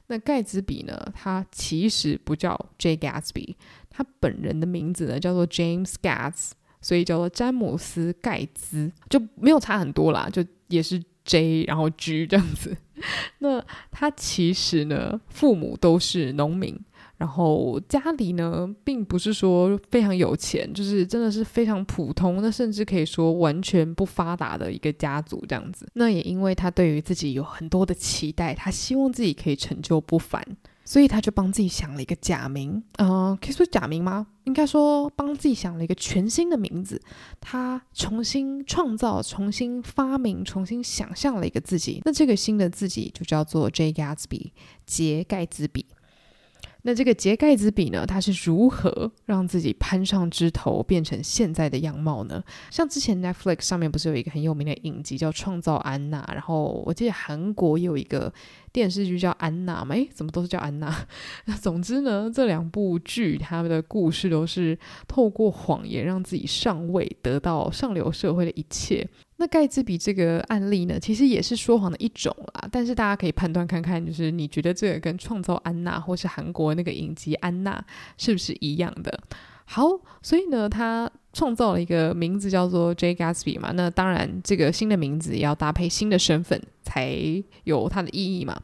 [0.07, 0.97] 那盖茨比呢？
[1.13, 3.55] 他其实不叫 Jay Gatsby，
[3.89, 12.75] 他本人的名字呢叫做 James Gatz，所以叫做詹姆斯盖茨，就没有差很多啦，就也是 J 然后 G 这样子。
[13.39, 16.79] 那他其实呢，父母都是农民。
[17.17, 25.87] 然后家里呢，并不是说非常有钱，就是真的是非常普通，那甚至可以说完全不发达的一个家族这样子。
[25.93, 30.45] 那也因为他对于自己有很多的期待，他希望自己可以成就不凡，
[30.85, 34.27] 所以他就帮自己想了一个假名，嗯、呃，可以说假名吗？
[34.43, 37.01] 应该说帮自己想了一个全新的名字，
[37.41, 41.99] 他重新创造、重新发明、重新想象了一个自己。
[42.05, 43.91] 那这个新的自己就叫做 J.
[43.91, 44.51] Gatsby，
[44.85, 45.85] 杰盖兹比。
[46.87, 52.41] 那这个杰盖兹比呢，他是如何让自己攀上枝头，变成现在的样貌呢？
[52.71, 58.33] 像之前 Netflix 上面不是有一个很有名的影集叫《创造安娜》，然后我记得韩国也有一个
[58.71, 60.95] 电视剧叫《安娜》嘛，诶，怎么都是叫安娜？
[61.43, 69.05] 那总之呢，这两部剧他们的故事都是透过谎言让自己上位，得到上流社会的一切。
[69.37, 72.67] 那盖茨比这个案例呢，其实也是说谎的一种啦。
[72.71, 77.83] 但是大家可以判断看看，就是你觉得这个跟创造安娜或是韩国那个影集安娜
[78.17, 79.19] 是不是一样的？
[79.65, 79.83] 好，
[80.21, 83.71] 所以呢，他创造了一个名字叫做 Jay Gatsby 嘛。
[83.73, 87.13] 那当然，这个新的名字也要搭配新的身份才
[87.65, 88.59] 有它的意义嘛。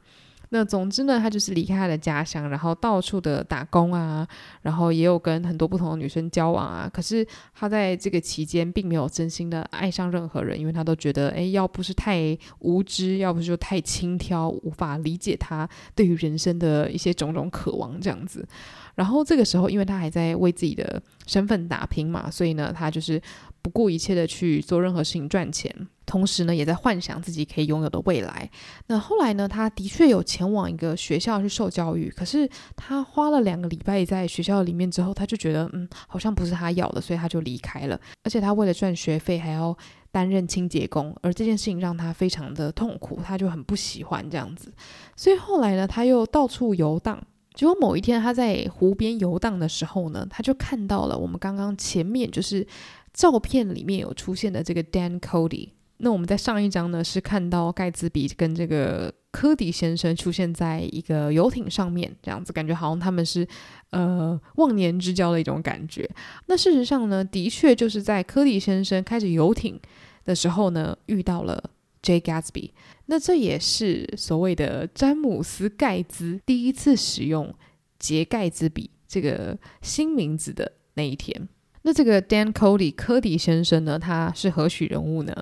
[0.55, 4.25] 那总之呢，他就是离开他的家乡，然后到处的打工啊，
[4.61, 6.87] 然后也有跟很多不同的女生交往啊。
[6.93, 18.47] 可是他在这个期间并没有真心的爱上任何人，因为他都觉得，哎，要不是太无知，要不是就太轻佻，无法理解他对于人生的一些种种渴望这样子。
[18.93, 23.19] 然后这个时候，因为他还在为自己的身份打拼嘛，所以呢，他就是
[23.63, 25.73] 不顾一切的去做任何事情赚钱。
[26.05, 28.47] 同时呢，也在幻想自己可以拥有的未来。
[28.87, 32.09] 那后来呢，他的确有前往一个学校去受教育。
[32.09, 37.99] 可是他花了两个礼拜在学校里面之后，他就觉得，嗯，好像不是他要的，所以他就离开了。
[38.23, 39.75] 而且他为了赚学费，还要
[40.11, 44.73] 担任清洁工，而这件事情让他非常的痛苦，他就很不喜欢这样子。
[45.15, 47.19] 所以后来呢，他又到处游荡。
[47.55, 52.65] 结果某一天，他在湖边游荡的时候呢，他就看到了我们刚刚前面就是
[53.13, 55.69] 照片里面有出现的这个 Dan Cody。
[55.97, 63.47] 那我们在上一章呢，是看到盖茨比跟这个柯迪先生出现在一个游艇上面，这样子感觉好像他们是
[63.91, 66.09] 呃忘年之交的一种感觉。
[66.47, 69.79] 那事实上呢，的确就是在柯迪先生开着游艇
[70.25, 71.69] 的时候呢，遇到了
[72.01, 72.71] Jay Gatsby。
[73.05, 77.53] 那这也是所谓的詹姆斯盖兹第一次使用
[77.97, 81.47] 杰盖兹比这个新名字的那一天。
[81.85, 85.35] 那这个 Dan Cody 柯迪先生呢，他是何许人物呢？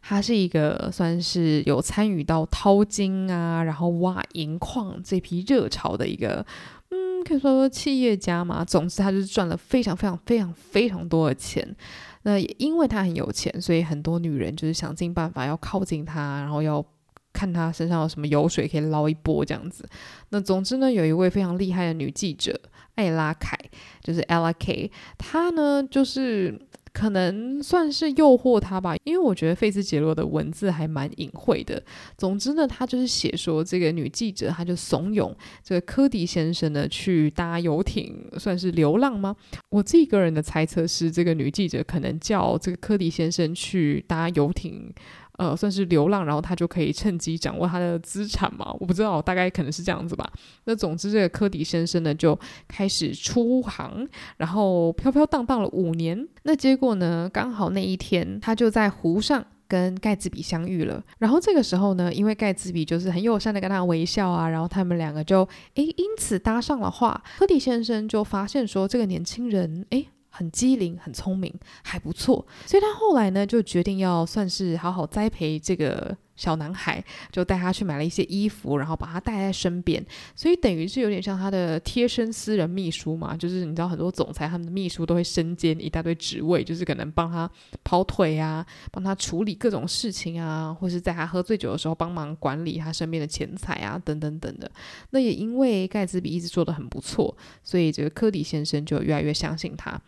[0.00, 6.46] 他是一个算是有参与到淘金啊，然后挖银矿这批热潮的一个，
[6.90, 8.64] 嗯，可以说企业家嘛。
[8.64, 11.76] 总之，他就是赚了非常非常非常非常多的钱。
[12.22, 16.84] 那也因为他很有钱，所以很多女人就是想尽办法要靠近他，然后要
[17.32, 19.84] 看他身上有什么油水可以捞一波这样子。
[20.28, 22.58] 那总之呢，有一位非常厉害的女记者。
[22.98, 23.56] 艾拉凯
[24.02, 26.58] 就是 Ella K，她呢就是
[26.92, 31.80] 可能算是诱惑他吧，因为我觉得费兹杰罗的文字还蛮隐晦的。
[32.16, 35.32] 总之呢，他就是写说这个女记者，她就怂恿
[35.62, 39.36] 这个柯迪先生呢去搭游艇，算是流浪吗？
[39.68, 44.92] 我自己个人的猜测是，这个女记者可能叫这个柯迪先生去搭游艇。
[45.38, 48.74] 呃，算是流浪，然后他就可以趁机掌握他的资产嘛？
[48.80, 50.28] 我不知道，大概可能是这样子吧。
[50.64, 54.04] 那总之，这个柯迪先生呢就开始出航，
[54.38, 56.26] 然后飘飘荡荡了五年。
[56.42, 61.00] 那结果呢，刚好那一天他就在湖上跟盖茨比相遇了。
[61.18, 67.22] 然后这个时候呢，因为盖茨比就是很友善的跟他微笑啊，然后他们两个就诶因此搭上了话。
[67.38, 70.08] 柯迪先生就发现说，这个年轻人诶。
[70.38, 80.00] 很机灵，很聪明，还不错，所以他后来呢就决定要算是好好栽培这个小男孩，就带他去买了一些衣服，然后把他带在身边，
[80.36, 83.36] 所以等于是有点像他的贴身私人秘书嘛。
[83.36, 87.50] 就是你知道很多总裁他们的秘书都会身兼一大堆职位，就是可能帮他
[87.82, 94.70] 跑腿啊，帮他处理各种事情啊，或是在他喝醉酒的时候帮忙管理他身边的钱财啊，等等等的。
[95.10, 100.00] 那也因为盖茨比一直做得很不错，所以这个柯迪先生就越来越相信他。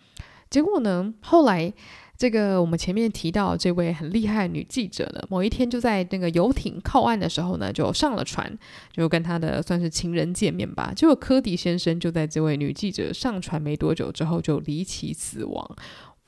[0.50, 1.72] 结果呢，后来。
[2.20, 8.58] 这个我们前面提到这位很厉害的女记者呢，某一天就在那个游艇靠岸的时候呢，就上了船，
[8.92, 10.92] 就跟她的算是情人见面吧。
[10.94, 15.76] 结果科迪先生就在这位女记者上船没多久之后就离奇死亡。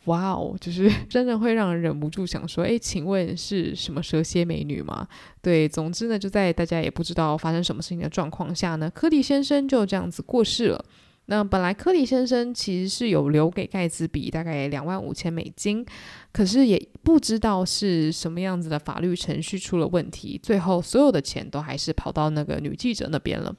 [0.06, 5.06] 哇哦，就是真的会让人忍不住想说，哎，请问是什么蛇蝎美女吗？
[5.42, 10.82] 对，总之呢，就在大家也不知道发生什么事情的状况下呢，科迪先生就这样子过世了。
[11.26, 15.86] 那本来柯迪先生其实是有留给盖茨比大概两万五千美金，
[16.32, 23.54] 可是也不知道是什么样子的法律程序出了问题，最后所有的钱都还是跑到那个女记者那边了。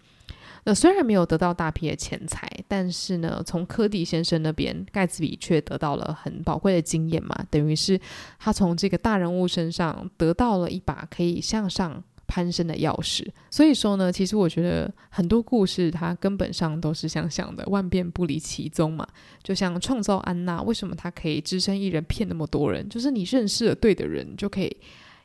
[0.66, 8.00] 那虽然没有得到大批的钱财，但是呢，从柯迪先生那边，盖茨比却得到了很宝贵的经验嘛，等于是
[8.40, 12.04] 他从这个大人物身上得到了一把可以向上。
[12.34, 19.08] 攀升的钥匙，所以说呢，其实我觉得很多故事它根本上都是相像的，万变不离其宗嘛。
[19.44, 22.90] 就像创造安娜，为什么她可以只身一人骗那么多人？
[22.90, 24.76] 就是你认识了对的人，就可以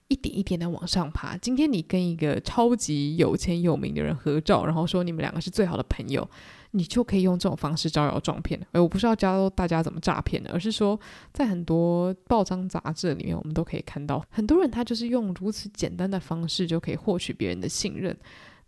[0.09, 1.35] 一点一点的往上爬。
[1.39, 6.29] 今天你跟一个超级有钱有名的人合照，然后说你们两个是最好的朋友。
[6.73, 8.61] 你就可以用这种方式招摇撞骗。
[8.73, 10.99] 哎，我不是要教大家怎么诈骗的，而是说，
[11.33, 18.17] 在很多报章杂志里面，我们都可以看到，很多人他就是用如此简单的方式就可以获取别人的信任。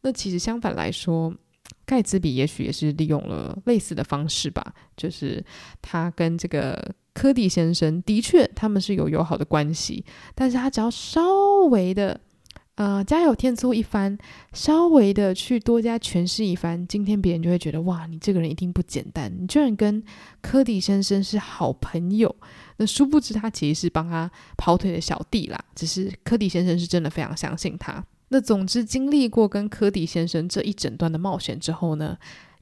[0.02, 1.34] 那其实相反来说，
[1.84, 5.44] 盖茨比也许也是利用了类似的方式吧，就是
[5.82, 11.20] 他跟这个柯迪先生的确他们是有友好的关系，但是他只要稍
[11.70, 12.20] 微的。
[12.80, 14.16] 呃，家有天助一番，
[14.54, 20.02] 稍微的去多加诠释一番，今天别人就会觉得哇，你这个人一定不简单，你居然跟
[20.40, 22.34] 柯迪先生是好朋友。
[22.78, 28.02] 那殊不知他其实是帮他跑腿的小弟啦，只是柯迪先生是真的非常相信他。
[28.28, 32.16] 那总之经历过跟柯迪先生这一整段的冒险之后呢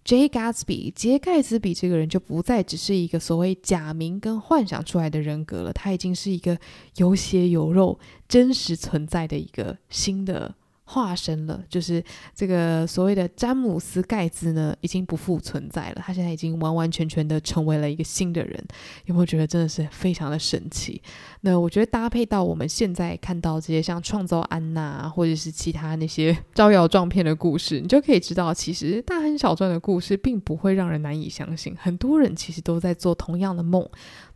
[0.04, 6.58] ，Jay Gatsby，杰盖茨比这个人就不再只是一个所谓假名跟幻想出来的人格了，他已经是一个
[6.96, 10.54] 有血有肉、真实存在的一个新的。
[10.90, 12.02] 化身了，就是
[12.34, 16.02] 这个所谓的詹姆斯盖兹呢，已经不复存在了。
[16.02, 18.64] 他现在已经完完全全的成为了一个新的人。
[19.04, 21.02] 有没有觉得真的是非常的神奇？
[21.42, 31.76] 那我觉得搭配到我们现在看到这些像创造安娜或者是其他那些招摇撞骗的故事，你就可以知道，其实大亨小传的故事并不会让人难以相信。
[31.78, 33.86] 很多人其实都在做同样的梦。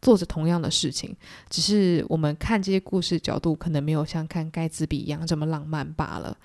[0.03, 1.17] 做着同样的事情，
[1.49, 6.37] 只是我们看这些故事角度可能没有像看盖茨比一样这么浪漫罢了。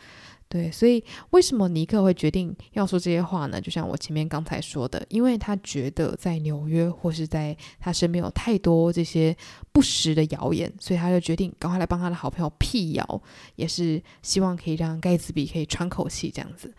[0.50, 3.60] 对，所以为什么尼克会决定要说这些话呢？
[3.60, 9.36] 就像我前面刚才说的，因为他觉得在纽约或是在他身边有太多这些
[9.74, 13.22] 不实的谣言，所以他就决定赶快来帮他的好朋友辟谣，
[13.58, 16.74] 也是希望可以让盖茨比可以喘口气这样子。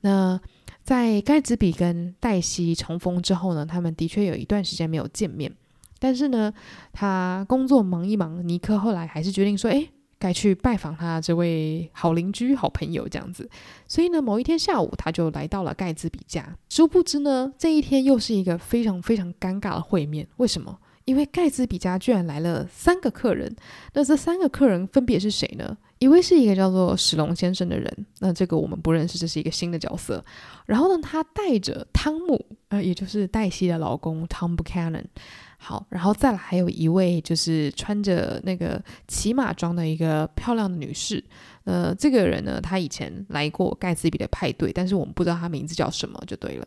[0.00, 0.40] 那
[0.82, 5.52] 在盖茨比跟黛西重逢之后呢，他们的确有一段时间没有见面。
[6.00, 6.52] 但是呢，
[6.92, 9.88] 他工作忙一忙，尼克后来还是决定说：“诶，
[10.18, 13.48] 该去拜访他这位好邻居、好朋友这样子。”
[13.86, 16.56] 所以呢，某一天下午，他就来到了盖茨比家。
[16.68, 20.26] 殊不知呢，这一天又是一个非常非常尴尬的会面。
[20.38, 20.78] 为什么？
[21.06, 23.56] 因为盖茨比家居然来了三个客人。
[23.94, 25.76] 那这三个客人分别是谁呢？
[25.98, 30.24] 一位是一个叫做史龙先生的人，那这个我们不认识，这是一个新的角色。
[30.66, 35.04] 然后呢，他带着汤姆，呃，也就是黛西的老公 Tom Buchanan。
[35.62, 41.22] 好，然后再来还有一位就是穿着那个骑马装的一个漂亮的女士，
[41.64, 46.66] 呃，这个人呢，她以前来过盖茨比的派对，但是我们不知道她名字叫什么，就对了。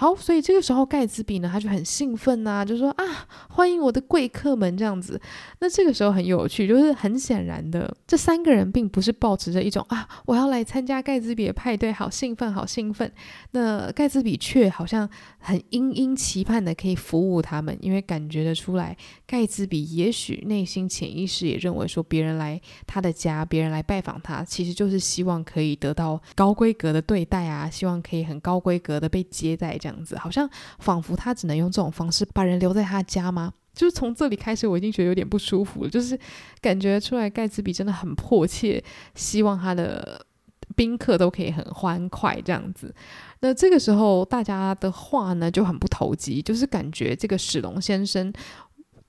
[0.00, 3.04] 好，所以这个时候盖茨比呢，他就很兴奋呐、就说啊，
[3.48, 5.20] 欢迎我的贵客们这样子。
[5.58, 13.10] 那这个时候很有趣，就是很显然的，这三个人并不是抱持着一种啊，我要来参加盖茨比的派对，好兴奋，好兴奋。
[13.50, 18.96] 那盖茨比却好像很殷殷期盼的可以服务他们，因为感觉得出来，
[19.26, 29.87] 盖茨比也许内心潜意识也认为说，别人来他的家，别人来拜访他，其实就是希望可以得到高规格的对待啊，希望可以很高规格的被接待这样。
[29.88, 33.52] 样子好像仿佛他只能用这种方式把人留在他家吗？
[33.74, 35.88] 就是从这里开始，我已经觉得有点不舒服了。
[35.88, 36.18] 就是
[36.60, 38.82] 感觉出来盖茨比真的很迫切，
[39.14, 40.26] 希望他的
[40.74, 42.92] 宾客都可以很欢快这样子。
[43.38, 48.32] 那这个时候大家的话呢就很不投机，就是感觉这个史龙先生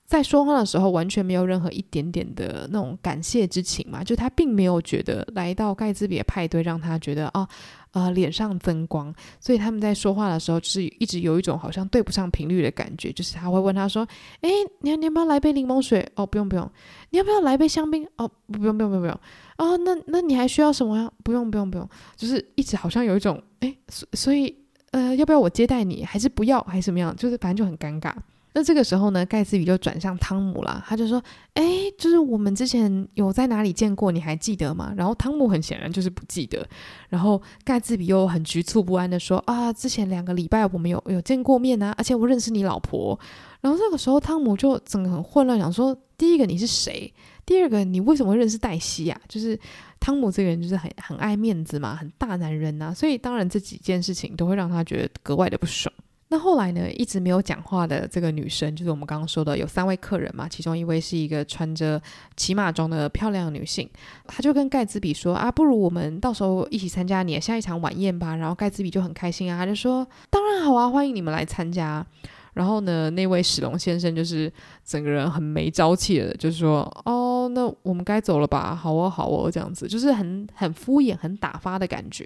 [0.06, 7.48] 在说话的时候完全没有任何一点点的那种感谢之情嘛，就他并没有觉得来到盖茨比的派对让他觉得啊。
[7.92, 13.12] 呃，脸上增光，所以他们在说话的时候，就是一直有一种好像对不上频率的感觉。
[13.12, 14.06] 就是他会问他说
[14.42, 16.06] ：“诶，你要你要不要来杯柠檬水？
[16.14, 16.70] 哦，不用不用。
[17.10, 18.06] 你要不要来杯香槟？
[18.16, 19.20] 哦，不用不用不用不用。
[19.58, 21.10] 哦，那那你还需要什么呀？
[21.24, 21.88] 不用不用不用。
[22.16, 24.54] 就是一直好像有一种诶，所所以
[24.92, 26.04] 呃，要不要我接待你？
[26.04, 26.62] 还是不要？
[26.62, 27.14] 还是怎么样？
[27.16, 28.14] 就是反正就很尴尬。”
[28.52, 31.22] 那这个时候呢，盖茨比就转向汤姆啦，他就说
[31.54, 31.64] ：“哎，
[31.96, 36.66] 就是我们之前有在哪里见过，你还记得吗？”然后汤姆很显然就是不记得，
[37.08, 43.18] 然后盖茨比又很局促不安的说：“啊，之前两个礼拜我们有有见过面啊，而且我认识你老婆。”
[43.62, 47.12] 然后这个时候汤姆就整个很混乱，想说：“第一个你是谁？
[47.46, 49.56] 第二个你为什么会认识黛西呀？”就是
[50.00, 55.92] 汤姆这个人就是很很爱面子嘛，很大男人呐，所以当然这几件事情都会让他觉得格外的不爽。
[56.32, 62.00] 那后来呢，一直没有讲话的这个女生，就是我们刚刚说的有三位客人嘛，其中一位是一个穿着
[62.36, 63.90] 骑马装的漂亮女性，
[64.28, 68.36] 她就跟盖茨比说啊，不如我们到时候一起参加你的下一场晚宴吧。
[68.36, 72.06] 然后盖茨比就很开心啊，他就说当然好啊，欢迎你们来参加。
[72.54, 74.52] 然后呢，那位史隆先生就是
[74.84, 78.72] 整个人很没朝气的，就是说哦，那我们该走了吧？
[78.72, 82.24] 好哦，好哦，这样子就是很很敷衍、很打发的感觉。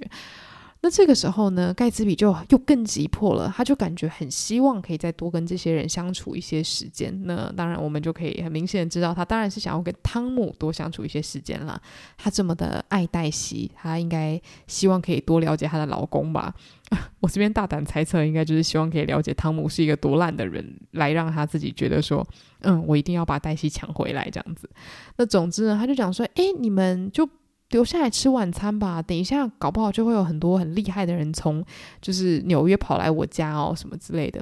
[0.84, 7.22] 那这个时候呢，盖茨比就又更急迫了，他就感觉很希望可以再多跟这些人相处一些时间。
[7.24, 11.80] 那当然，我们就可以很明显的知道，他当然是想要跟汤姆多相处一些时间了。
[12.18, 16.54] 他这么的爱黛西，他应该希望可以多了解她的老公吧？
[17.20, 22.22] 我这边大胆猜测，应该就是希望可以了解汤姆是一个多烂的人，来让他自己觉得说，
[22.60, 24.68] 嗯，我一定要把黛西抢回来这样子。
[25.16, 27.26] 那总之呢，他就讲说，哎，你们就。
[27.74, 31.62] 留下来吃晚餐吧，等一下搞不好就会有很多很厉害的人从
[32.00, 34.40] 就是纽约跑来我家哦，什么之类的。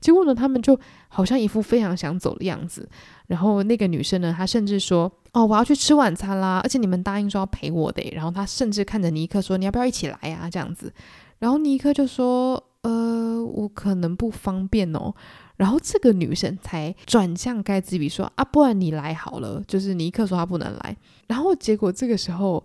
[0.00, 0.76] 结果呢，他们就
[1.06, 2.88] 好像一副非常想走的样子。
[3.28, 10.92] 然后那个女生呢，她甚至说：“哦，我要去吃晚餐啦，而且你们答应说要陪我的。”然后她甚至看着尼克说：“你要不要一起来呀？”这样子。
[11.38, 15.14] 然后尼克就说：“呃，我可能不方便哦。”
[15.62, 20.96] 然后这个女生才转向盖茨比说：“啊，不然你来好了。”就是尼克说他不能来。
[21.28, 22.64] 然后结果这个时候，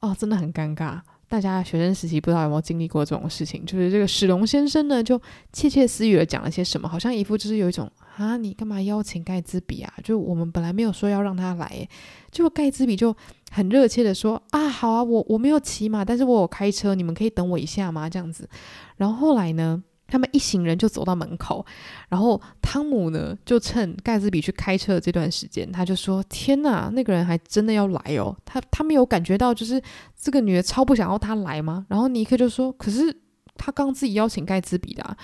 [0.00, 1.00] 哦，真的很尴尬。
[1.28, 3.64] 大家学生时期不知道有没有经历过这种事情？
[3.64, 5.20] 就是这个史隆先生呢，就
[5.52, 9.94] 窃窃私语的讲了些什么，好像一副就是有一种啊，你干嘛邀请盖茨比啊？
[10.02, 11.88] 就我们本来没有说要让他来，
[12.32, 13.14] 结果盖茨比就
[13.52, 18.48] 很热切的说：“啊，好啊，我我没有骑马，但是我有开车，你们可以等我一下吗？”这样子。
[18.96, 19.80] 然后后来呢，
[20.12, 21.64] 他们一行人就走到门口，
[22.10, 29.82] 然后汤姆呢就趁盖茨比去开车的这段时间，他就说：“天哪，那个人还真的要来哦！”他他没有感觉到，就是
[30.14, 31.86] 这个女的超不想要他来吗？
[31.88, 33.16] 然后尼克就说：“可是
[33.56, 35.16] 他刚自己邀请盖茨比的。”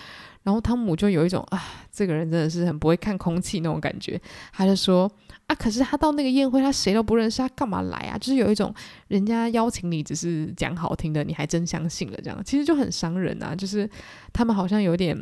[0.48, 4.18] 然后汤姆就有一种啊，这个人真的是很不会看空气那种感觉，
[4.52, 5.10] 他就说。
[5.48, 5.54] 啊！
[5.54, 8.18] 可是他到那个宴会，他谁都不认识，他干嘛来啊？
[8.18, 8.74] 就是有一种
[9.08, 13.54] 人家邀请你，只是讲好听的，你还真相信了，这样其实就很伤人啊。
[13.54, 13.88] 就是
[14.30, 15.18] 他们好像有点。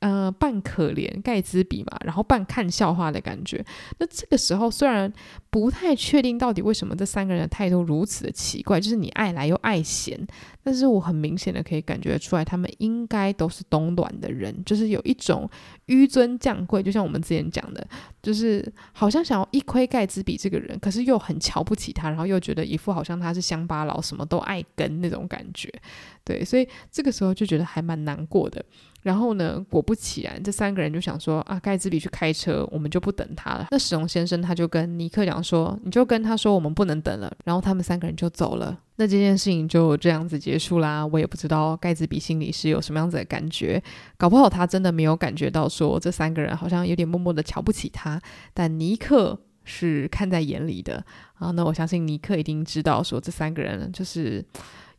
[0.00, 3.62] 呃，半可怜盖茨比嘛，然后半看笑话的感觉。
[3.98, 5.12] 那这个时候虽然
[5.50, 10.18] 不太确定到底为什么这三个人的态度如此的奇怪，就是你爱来又爱嫌，
[10.62, 15.46] 但是我很明显的可以感觉出来，他们应该都是懂暖的人，就是有一种
[15.88, 17.86] 纡尊降贵，就像我们之前讲的，
[18.22, 25.70] 就是好像想要一窥盖茨比这个人，可是又很瞧不起他，然后又觉得一副好像他是乡巴佬，什么都爱跟那种感觉。
[26.24, 28.64] 对，所以这个时候就觉得还蛮难过的。
[29.02, 33.68] 然后呢，果不其然，这三个人就想说啊，盖茨比去开车，我们就不等他了。
[33.70, 37.32] 那史隆先生他就跟尼克讲说，你就跟他说我们不能等了。
[37.44, 38.78] 然后他们三个人就走了。
[38.96, 41.06] 那这件事情就这样子结束啦。
[41.06, 43.82] 我也不知道盖茨比心里是有什么样子的感觉，
[44.18, 48.20] 搞不好他真的没有感觉到说这三个人好像有点默默的瞧不起他，
[48.52, 51.02] 但尼克是看在眼里的
[51.34, 51.50] 啊。
[51.52, 54.44] 那我相信尼克一定知道说这三个人就是。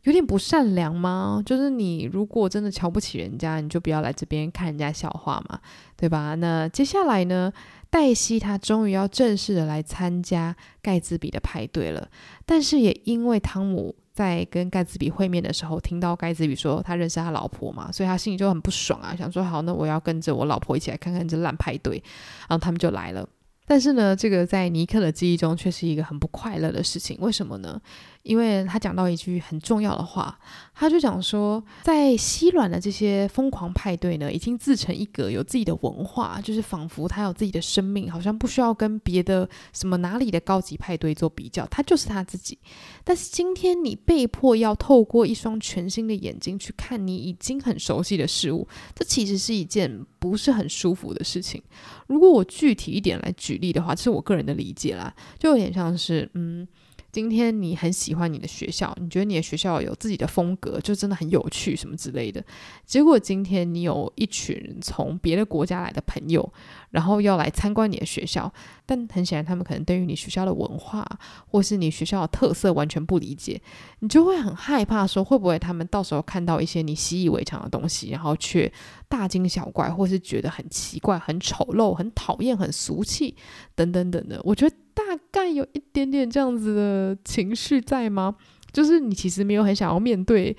[0.04, 1.42] 有点不善良吗？
[1.46, 5.60] 就是你如果真的瞧不起人家，你就不要来这边看人家笑话嘛，
[5.96, 6.34] 对吧？
[6.34, 7.52] 那接下来呢，
[7.88, 12.08] 黛西她终于要正式的来参加盖茨比的派对了。
[12.44, 22.02] 但是也因为汤姆在跟盖茨比会面的时候，听到盖茨比说他认识他老婆嘛，所以他心里就很不爽啊，想说好，那我要跟着我老婆一起来看看这烂派对。
[22.48, 23.28] 然后他们就来了。
[23.64, 27.16] 但是呢，这个在尼克的记忆中却是一个很不快乐的事情。
[27.20, 27.80] 为什么呢？
[28.22, 30.38] 因为他讲到一句很重要的话，
[30.74, 42.56] 他就讲说，在西软的这些疯狂派对呢，已经自成一格，有自己的文化，就是仿佛他有自己的生命，好像不需要跟别的什么哪里的高级派对做比较，他就是他自己。
[43.02, 51.60] 但是今天你被迫要透过一双全新的眼睛去看你已经很熟悉的事物，这其实是一件不是很舒服的事情。
[52.06, 56.68] 如果我具体一点来举例的话，这是我个人的理解啦，就有点像是嗯。
[57.12, 62.42] 今天你很喜欢你的学校，你觉得你的学校有自己的风格，就真的很有趣什么之类的。
[62.86, 66.50] 结果今天你有一群从别的国家来的朋友，
[66.88, 68.50] 然后要来参观你的学校，
[68.86, 71.06] 但很显然他们可能对于你学校的文化
[71.46, 73.60] 或是你学校的特色完全不理解，
[73.98, 78.72] 你就会很害怕说会不会他们到时候看到一些你习以为常的东西，然后却
[79.10, 83.36] 大惊小怪，或是觉得很奇怪、很丑陋、很讨厌、很俗气
[83.74, 84.40] 等等等等。
[84.44, 84.74] 我觉得。
[84.94, 88.36] 大概有一点点这样子的情绪在吗？
[88.72, 90.56] 就是你其实没有很想要面对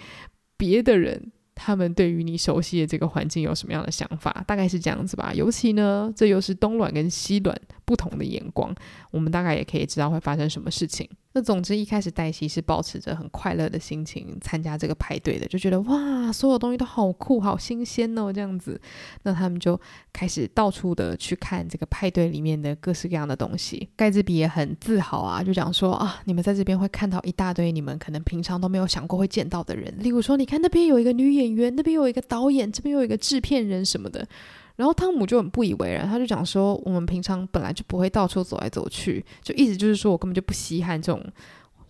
[0.58, 4.44] 别的人，他们对于你熟悉的这个环境有什么样的想法？
[4.48, 5.34] 大概是这样子吧。
[5.34, 8.74] 尤其呢，这又是东卵跟西卵不同的眼光，
[9.12, 11.10] 我们大概也可以知道会发生什么事情。
[11.36, 18.80] 那总之一开始黛西是保持着很快乐的心情参加这个派对的，就觉得哇，所有东西都好酷、好新鲜哦，这样子。
[19.24, 19.80] 那他们就
[20.14, 23.90] 开始到处的去看这个派对里面的各式各样的东西。
[23.96, 34.28] 盖茨比也很自豪啊，就讲说啊，你们在这边会看到一大堆你们可能平常都没有想过会见到的人，例如说，你看那边有一个女演员，那边有一个导演，这边有一个制片人什么的。
[34.76, 41.24] 然后汤姆就很不以为然，他就讲说：“我们平常本来就不会到处走来走去，就意思就是说我根本就不稀罕这种。”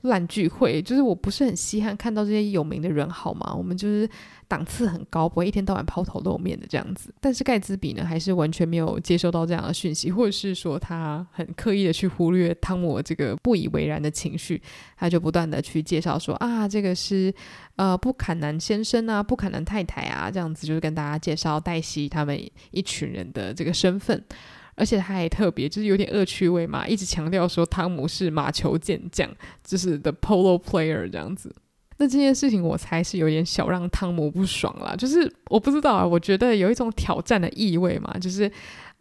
[0.04, 3.54] 烂聚会，就是我不是很稀罕看到这些有名的人，好吗？
[3.54, 4.10] 我们就是
[4.48, 7.14] 档次很高，不会一天到晚抛头露面的这样子。
[7.22, 14.62] 但是盖茨比呢，还是完全没有接收到这样的讯息，或者是说他很刻意的去忽略汤姆这个不以为然的情绪，
[14.98, 17.34] 他就不断的去介绍说啊，这个是
[17.78, 22.38] 呃布坎南先生啊，布坎南太太啊，这样子就是跟大家介绍黛西他们
[22.72, 24.22] 一群人的这个身份。
[24.76, 29.30] 而且他还特别，就是有点恶趣味嘛，一直强调说汤姆是马球健将，
[29.64, 31.56] 就是 the polo player 这样子。
[31.98, 38.52] 那这件事情我猜是有点小让汤姆不爽啦，就是我不知道啊，我觉得有一种挑战的意味嘛，就是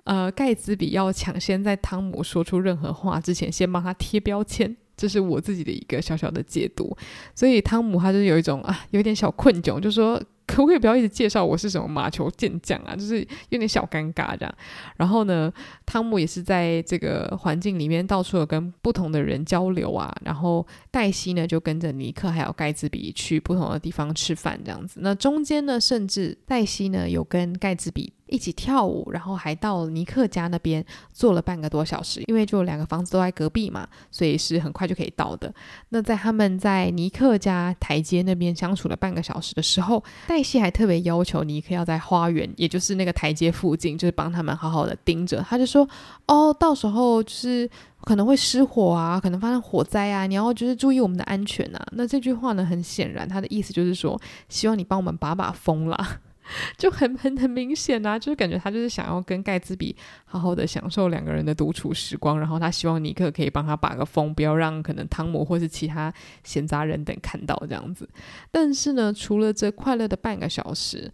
[0.05, 6.95] 呃盖茨比要抢先在汤姆说出任何话之前，先帮他贴标签，这是我自己的一个小小的解读。
[7.35, 10.23] 所以汤姆他就有一种啊，有点小困窘，就说。
[10.53, 12.95] 可不可以不要一直介绍我是什么马球健将啊？
[12.95, 14.55] 就是有点小尴尬这样。
[14.99, 15.51] 然后呢，
[15.87, 20.15] 汤姆也是在这个环境里面到处有跟不同的人交流啊。
[20.23, 25.01] 然后黛西呢就跟着尼克还有盖茨比去不同的地方吃饭这样子。
[25.03, 28.13] 那中间呢，甚至黛西呢有跟盖茨比。
[28.29, 30.83] 一起跳舞，然后还到尼克家那边
[31.13, 35.55] 坐了半个多小时，因为就两个房子都在隔壁嘛，所以是很快就可以到的。
[35.91, 45.45] 那在他们在尼克家台阶那边相处了半个小时的时候，黛西还特别要求尼克要在花园，也就是那个台阶附近，就是帮他们好好的盯着。
[45.49, 45.89] 他就说
[46.27, 47.69] ：“哦，到时候就是
[48.03, 56.21] 可能会失火啊，可能发生火灾啊，你要就是注意我们的安全啊。”那这句话呢，很显然他的意思就是说，希望你帮我们把把风啦。
[56.77, 66.13] 就很很很明显啊，就是感觉他就是想要跟盖茨比好好的享受两个人的独处时光，然后他希望尼克可以帮他把个风，不要让可能汤姆或是其他
[66.45, 68.09] 闲杂人等看到这样子。
[68.51, 71.13] 但是呢，除了这快乐的半个小时。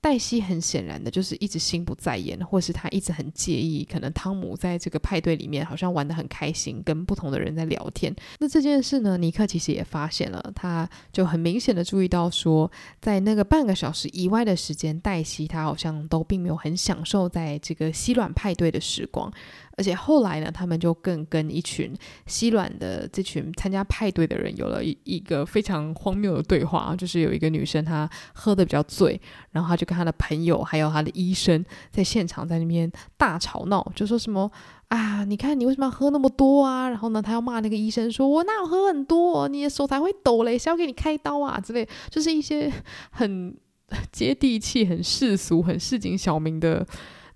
[0.00, 8.14] 黛西很显然的就是一直心不在焉，或是他一直很介意，可能汤姆在这个派对里面好像玩得很开心，跟不同的人在聊天。
[8.38, 12.70] 那这件事呢，尼克其实也发现了，他就很明显的注意到说，
[13.00, 19.32] 在那个半个小时以外的时间，黛西他好像都并没有很享受在这个西卵派对的时光。
[19.78, 21.94] 而且后来呢，他们就更跟一群
[22.26, 29.20] 西卵的这群参加派对的人有了一一个非常荒谬的对话，就是有一个女生她喝得比较醉，
[29.52, 34.50] 然后她就跟她的朋友还有她的医生在现场在那边大吵闹，就说什么
[34.88, 36.88] 啊，你看你为什么要喝那么多啊？
[36.88, 42.68] 然后呢，她要骂那个医生说，我哪有喝很多，你的手才会抖嘞，谁要给你开刀啊之类，就是一些
[43.10, 43.56] 很
[44.10, 46.84] 接地气、很世俗、很市井小民的。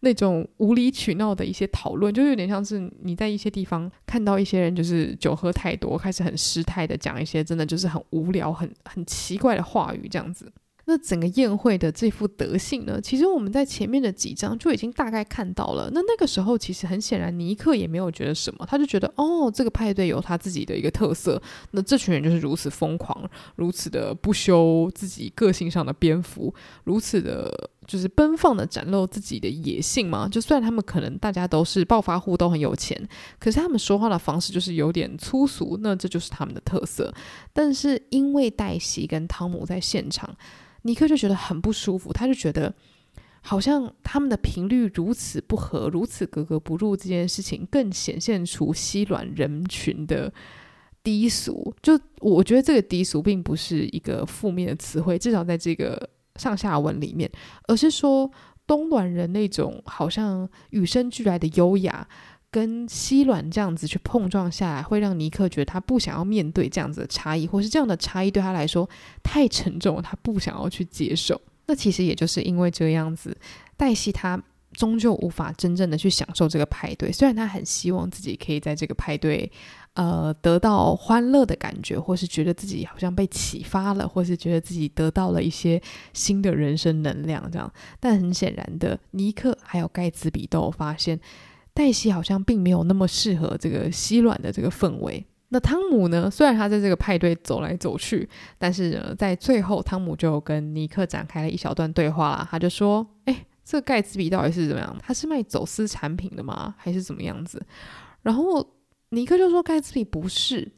[0.05, 10.53] 那种无理取闹的一些讨论，就有点像是你在一些地方看到一些人，就是酒喝太多，开始很失态的讲一些真的就是很无聊、很很奇怪的话语，这样子。
[10.85, 15.89] 那整个宴会的这副德性呢，其实我们在前面的几章就已经大概看到了。
[15.95, 21.41] 那那个时候，其实很显然，尼克也没有觉得什么，他就觉得哦，这个派对有他自己的一个特色。
[21.71, 30.29] 那这群人就是如此疯狂，如此的不修自己个性上的边幅，如此的，就是奔放的展露自己的野性嘛。
[30.29, 33.09] 就虽然他们可能大家都是暴发户，都很有钱，
[33.39, 37.13] 可是他们说话的方式就是有点粗俗，那这就是他们的特色。
[37.53, 40.37] 但是因为黛西跟汤姆在现场。
[40.85, 42.75] 尼克就觉得很不舒服，他就觉得
[43.41, 50.35] 好像他们的频率如此不合，如此格格不入，这件事情更显现出西卵人群的
[51.05, 51.73] 低俗。
[51.81, 56.11] 就我觉得这个低俗并不是一个负面的词汇，至少在这个
[56.43, 57.31] 上下文里面，
[57.69, 58.29] 而是说
[58.67, 62.09] 东卵人那种好像与生俱来的优雅。
[62.55, 68.87] 跟西软这样子去碰撞下来，会让尼克觉得他不想要面对这样子的差异，或是这样的差异对他来说
[69.23, 71.41] 太沉重，他不想要去接受。
[71.65, 73.35] 那其实也就是因为这样子，
[73.79, 74.39] 黛西他
[74.75, 77.11] 终究无法真正的去享受这个派对。
[77.11, 79.51] 虽然他很希望自己可以在这个派对，
[79.95, 85.81] 呃，得到欢乐的感觉，或是觉得自己好像被启发了，或是觉得自己得到了一些
[86.13, 87.71] 新的人生能量这样。
[88.01, 91.21] 但很显然的，尼克还有盖茨比都有发现，
[91.75, 95.27] 黛西好像并没有那么适合这个西软的这个氛围。
[95.55, 96.31] 那汤姆呢？
[96.31, 98.27] 虽然他在这个派对走来走去，
[98.57, 102.49] 但是，在最后，汤姆就跟尼克展开了一小段对话啦。
[102.51, 104.97] 他就说：“哎，这盖茨比到底是怎么样？
[105.03, 106.75] 他是卖走私产品的吗？
[106.79, 107.63] 还是怎么样子？”
[108.23, 108.67] 然后
[109.13, 110.71] 尼克就说：“盖茨比不是。”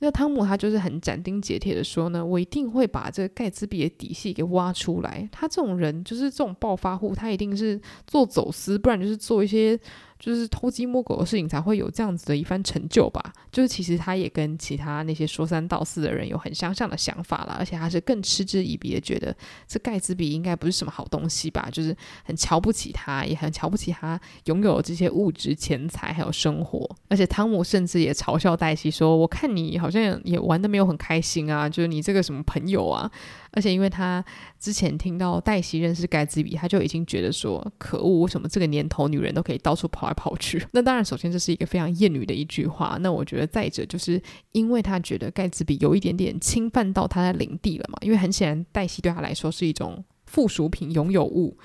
[0.00, 5.28] 那汤姆他就是很斩钉截铁的说呢：“我一定会把这个盖茨比的底细给挖出来。
[5.30, 9.78] 他这种人就是这种暴发户，他一定是做走私，不然就是做一些。”
[10.18, 13.32] 就是偷鸡摸狗的事情才会有这样子的一番成就吧。
[13.52, 19.34] 就是其实他也跟其他那些说三道四的人有很相像的想法了，而且他是更嗤之以鼻的，觉得
[19.68, 26.88] 这盖茨比应该不是什么好东西吧，就是很瞧不起他，也很瞧不起他拥有这些物质、钱财还有生活。
[27.08, 33.10] 而且汤姆甚至也嘲笑黛西说：“我看你好像也玩得没有很开心啊，就是你这个什么朋友啊。”
[33.54, 34.24] 而且因为他
[34.58, 42.98] 之前听到黛西认识盖茨比，他就已经觉得说：“可恶，为什么这个年头女人都可以到处跑来跑去？” 那当然，首先这是一个非常厌女的一句话。
[43.00, 44.20] 那我觉得再者就是
[44.52, 47.98] 因为他觉得盖茨比有一点点侵犯到他的领地了嘛。
[48.02, 51.56] 因为很显然，黛西对他来说是一种附属品、拥有物。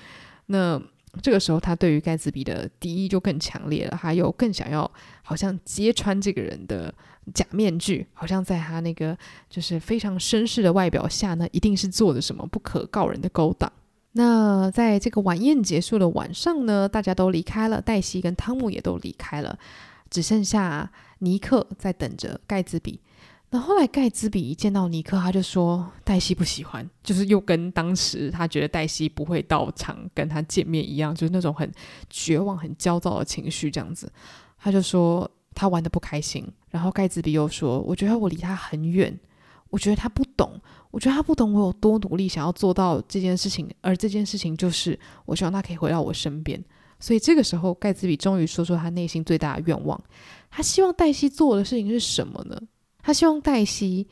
[0.46, 0.80] 那
[1.22, 4.90] 这个时候，他对于盖茨比的敌意就更强烈了，还有更想要
[5.22, 6.94] 好像揭穿这个人的。
[7.34, 9.16] 假面具，好像在他那个
[9.48, 13.70] 就是非常绅士的外表下呢，一定是做了什么不可告人的勾当。
[14.12, 19.56] 那在这个晚宴结束的晚上呢，大家都离开了，黛西跟汤姆也都离开了，
[20.08, 22.98] 只剩下尼克在等着盖茨比。
[23.50, 31.70] 那后来盖茨比一见到尼克，他就说黛西不喜欢，就是又跟当时他觉得黛西不会到场跟他见面一样，就是那种很
[32.08, 34.12] 绝望、很焦躁的情绪这样子。
[34.58, 35.30] 他就说。
[35.52, 39.18] 他玩得不开心，然后盖茨比又说：“我觉得我离他很远，
[39.68, 40.58] 我觉得他不懂，
[40.92, 46.64] 我觉得他不懂我有多努力想要做到这件事情，而这件事情就是我希望他可以回到我身边。”
[47.00, 50.00] 所以这个时候，盖茨比终于说出他内心最大的愿望：
[50.50, 52.56] 他希望黛西做的事情是什么呢？
[53.02, 54.08] 他希望黛西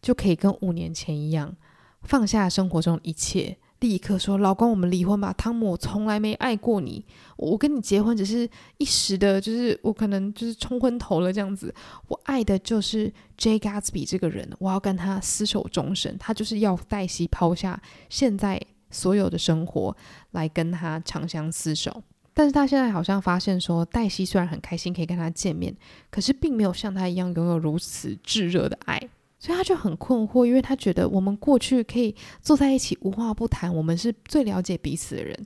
[0.00, 1.56] 就可以跟五年前一样，
[2.02, 3.58] 放下生活中一切。
[3.80, 7.04] 立刻说：“老公，我们离婚吧。”汤姆，我从来没爱过你，
[7.36, 11.74] 我跟你结婚只是一时的，就是我可能就是冲昏头了这样子。
[12.06, 13.58] 我爱的就是 J.
[13.58, 16.16] Gatsby 这个人，我要跟他厮守终身。
[16.16, 19.96] 他就是要黛西抛下现在所有的生活
[20.30, 22.04] 来跟他长相厮守。
[22.34, 25.74] 但是他现在好像发现说，黛西虽然很开心可以跟他见面，
[26.10, 29.00] 可是并没有像他一样拥有如此炙热的爱。
[29.38, 35.36] 所以他就很困惑，因为他觉得我们过去可以坐在一起无话不谈，我们是最了解彼此的人。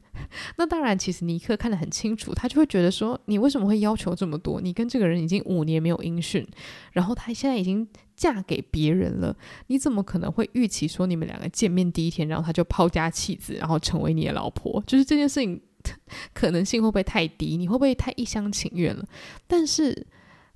[0.59, 4.61] 那当然，其实尼克看得很清楚，他就会觉得说：你为什么会要求这么多？
[4.61, 6.47] 你跟这个人已经五年没有音讯，
[6.93, 9.34] 然后他现在已经嫁给别人了，
[9.68, 14.84] 你怎么可能会预期说你们两个见面第一天，然后他就抛家弃子，然后成为你的老婆？
[14.87, 15.59] 就是这件事情
[16.34, 17.57] 可能性会不会太低？
[17.57, 19.05] 你会不会太一厢情愿了？
[19.47, 20.07] 但是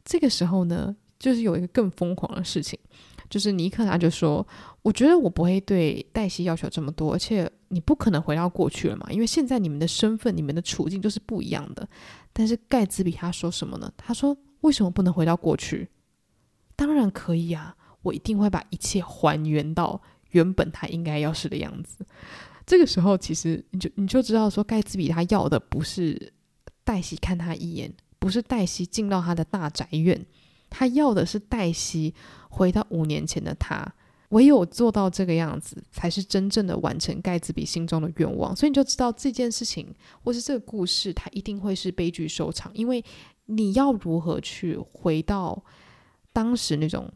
[0.05, 2.78] 这个时候呢，就是有一个更疯狂的事情。
[3.28, 4.45] 就是尼克，他就说
[4.83, 11.89] ：“我觉得我不会对黛西要求这么多，而且你不可能回到过去了嘛，因为现在你们的身份、你们的处境就是不一样的。”
[12.35, 13.89] 但是盖茨比他说什么呢？
[13.97, 15.89] 他说：“为什么不能回到过去？
[16.74, 22.05] 当然可以啊，我一定会把一切还原到原本他应该要是的样子。”
[22.71, 26.33] 这个时候，其实你就你就知道说，盖茨比他要的不是
[26.85, 30.25] 黛西看他一眼，不是黛西进到他的大宅院。
[30.68, 32.14] 他要的是黛西
[32.49, 33.85] 回到五年前的他，
[34.29, 38.55] 唯有做到这个样子，才是真正的完成盖茨比心中的愿望。
[38.55, 39.93] 所以你就知道这件事情，
[40.23, 43.05] 或是这个故事，它一定会是悲剧收场，因为
[43.47, 45.61] 你要如何去回到
[46.33, 47.12] 当时那种。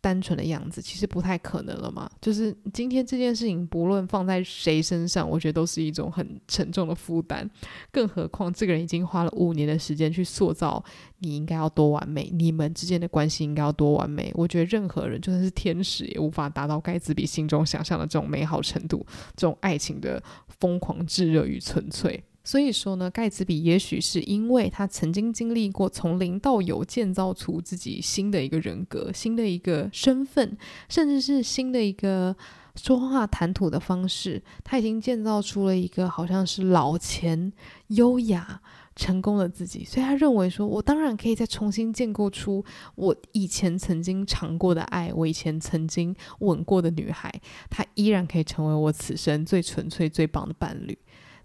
[0.00, 2.10] 单纯的样子其实不太可能了嘛。
[2.20, 7.48] 就是今天这件事情，不论放在谁身上，我觉得都是一种很沉重的负担。
[7.90, 10.82] 更何况这个人已经花了五年的时间去塑造
[11.18, 14.32] 你应该要多完美，你们之间的关系应该要多完美。
[14.34, 19.04] 我觉得任何人就算是天使也无法达到盖茨比心中想象的这种美好程度，
[19.36, 20.22] 这种爱情的
[20.60, 22.22] 疯狂炙热与纯粹。
[22.42, 30.56] 所以说呢，盖茨比也许是因为他曾经经历过从零到有，建造出自己新的一个人格、新的一个身份，
[30.88, 32.34] 甚至是新的一个
[32.74, 34.42] 说话谈吐的方式。
[34.64, 37.52] 他已经建造出了一个好像是老钱、
[37.88, 38.60] 优雅、
[38.96, 42.64] 成功的自己，所以他认为说，我当然可以再重新建构出
[42.94, 47.32] 我以前曾经尝过的爱，我以前曾经吻过的女孩，
[47.68, 50.98] 她依然可以成为我此生最纯粹、最棒的伴侣。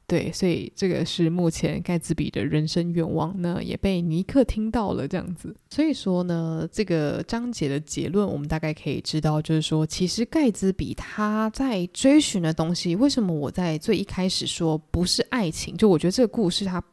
[0.07, 5.55] 对，所以这个是目前盖茨比的人生愿望，那也被尼克听到了这样子。
[5.69, 15.75] 所以说呢，这个章节的结论，我们大概可以知道，就是说，其实盖茨比他在追寻的东西，为什么我在最一开始说不是爱情？
[15.75, 16.83] 就我觉得这个故事它。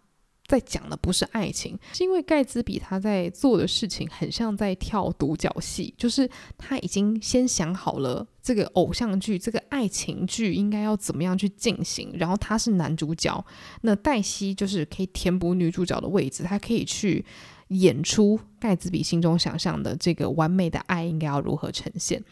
[0.53, 6.29] 在讲的不是爱情，是因为盖茨比他在做的事情很像在跳独角戏，就是
[6.59, 13.43] 他已经先想好了这个偶像剧、这个爱情剧应该要怎么样去进行，然后他是男主角，
[13.81, 17.25] 那黛西就是可以填补女主角的位置，他可以去
[17.69, 22.23] 演出盖茨比心中想象的这个完美的爱应该要如何呈现。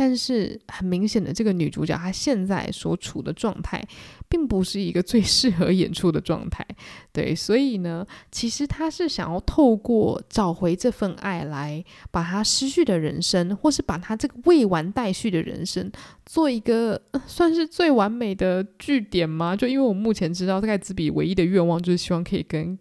[0.00, 3.86] 但是很明显的，这个女主角她现在所处的状态，
[4.30, 6.66] 并不是一个最适合演出的状态。
[7.12, 15.92] 对，所以呢，其实她是想要透过找回这份爱，来把她失去的人生，或是把她这个未完待续的人生，
[16.24, 19.54] 做一个算是最完美的句点吗？
[19.54, 22.78] 就因为我目前知道，盖茨比唯一的愿望就是希望可以跟。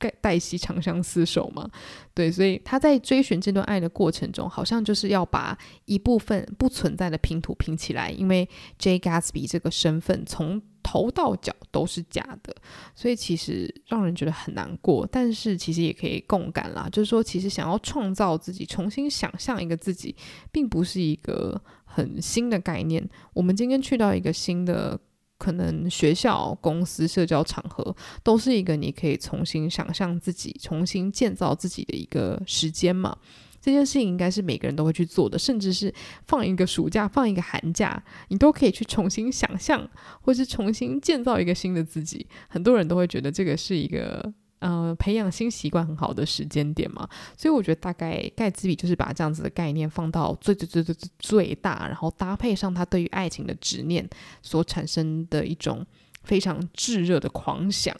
[0.00, 1.70] 黛黛西长相厮守嘛，
[2.14, 8.10] 对，所以他在追寻这段爱的过程中，好像就是要把一部分不存在的拼图拼起来。
[8.10, 8.48] 因为
[8.78, 12.56] Jay Gatsby 这个身份从头到脚都是假的，
[12.94, 15.06] 所以其实让人觉得很难过。
[15.06, 20.16] 但是其实也可以共感啦，就是说，其实想要创造自己，重新想象一个自己，
[20.50, 23.06] 并不是一个很新的概念。
[23.34, 24.98] 我们今天去到一个新的。
[25.40, 33.16] 可能学校、公司、社交场合都是一个你可以重新想象自己、重新建造自己的一个时间嘛。
[33.58, 35.92] 这件事情应该是每个人都会去做的，甚至是
[36.26, 39.88] 放一个暑假、放一个寒假，你都可以去重新想象，
[40.20, 42.26] 或是重新建造一个新的自己。
[42.48, 44.32] 很多人都会觉得这个是一个。
[44.60, 54.08] 呃，培养新习惯很好的时间点嘛，所以我觉得大概盖茨比就是把这样子的概念放到最最最最最最大，然后搭配上他对于爱情的执念
[54.42, 55.84] 所产生的一种
[56.24, 57.96] 非常炙热的狂想。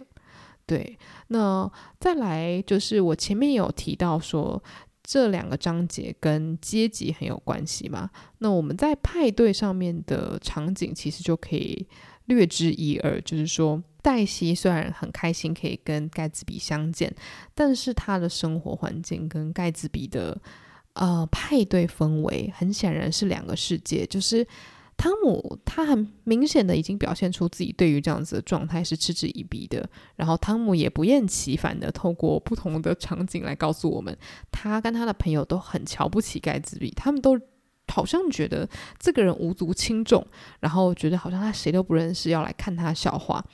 [0.67, 0.99] 对，
[1.29, 4.63] 那再来就是我前面有提到说
[5.03, 11.89] 这两个章节跟阶级很有关系嘛，那我们在派对上面的场景其实就可以
[12.31, 13.83] 略知一二，就是说。
[14.03, 17.15] 黛西虽然很开心可以跟盖茨比相见，
[17.55, 20.35] 但是他的生活环境跟盖茨比的
[20.95, 24.07] 呃派对氛围很显然是两个世界。
[24.07, 24.47] 就是
[24.97, 34.17] 汤姆他很明显的已经表现出自己对于这样子的状态是嗤之以鼻的，然后汤姆也不厌其烦的透过不同的场景来告诉我们，
[34.51, 37.39] 他跟他的朋友都很瞧不起盖茨比，他们都
[37.91, 38.69] 好像觉得
[38.99, 40.27] 这个人无足轻重，
[40.61, 43.45] 然后觉得好像他谁都不认识，要来看他笑话。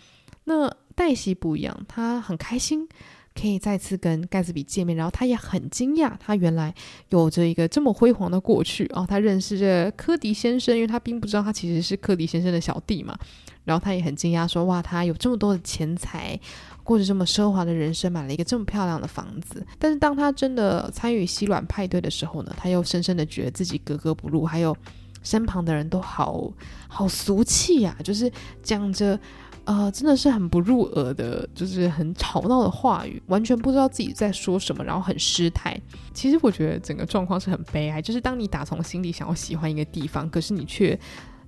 [0.44, 2.88] 那黛西不一样，她很开心
[3.34, 6.72] 可以再次跟盖茨比见面，然后她也很惊讶，她原来
[7.08, 9.04] 有着一个这么辉煌的过去哦。
[9.06, 13.18] 她认识这柯迪先生，因为她并不知道他其实是柯迪先生的小弟嘛。
[13.64, 16.38] 然后她也很惊讶说：“哇，他有这么多的钱财，
[16.86, 24.74] 过着这么奢华的人生，买了一个这么漂亮的房子。”但是当他真的参与西软派对的时候呢，他又深深的觉得自己格格不入，还有
[25.22, 26.50] 身旁的人都好
[26.86, 28.30] 好俗气呀、就是
[28.62, 29.18] 讲着。
[29.66, 35.76] 呃，真的是很不入耳的，就是很吵闹的话语，完全不知道自己在说什么，然后很失态。
[36.14, 40.96] 其实我觉得整个状况是很悲哀，就是当你打从心里想要喜欢一个地方，可是你却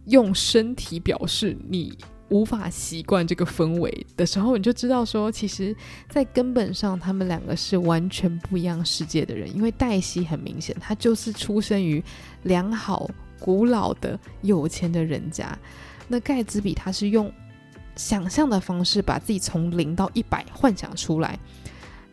[0.07, 1.97] 用身体表示你
[2.29, 5.75] 无法习惯这个氛围的时候，你就知道说，其实，
[6.09, 9.55] 在根本上，他们两个是完全不一样世界的人。
[9.55, 12.03] 因为黛西很明显，他就是出生于
[12.43, 13.11] 良好、
[13.41, 15.59] 古老的有钱的人家，
[16.07, 17.33] 那盖茨比他是用。
[17.97, 21.37] 想象的方式，把自己从零到一百幻想出来。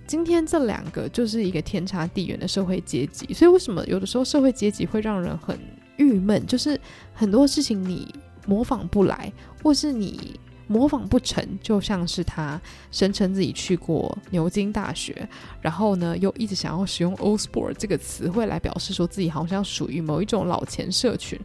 [0.08, 5.56] 今天这两个就是一个天差地远的社会阶级，所以为什么有的时候社会阶级会让人很
[5.98, 6.44] 郁闷？
[6.48, 6.82] 就是
[7.14, 8.12] 很多事情你
[8.46, 9.32] 模仿不来，
[9.62, 11.46] 或是你模仿不成。
[11.62, 12.60] 就像是他
[12.92, 15.28] 声称自己去过牛津大学，
[15.62, 21.40] 然后呢又一直想要使用 Old Sport 这个词汇来表示说自己好像属于某一种老钱社群。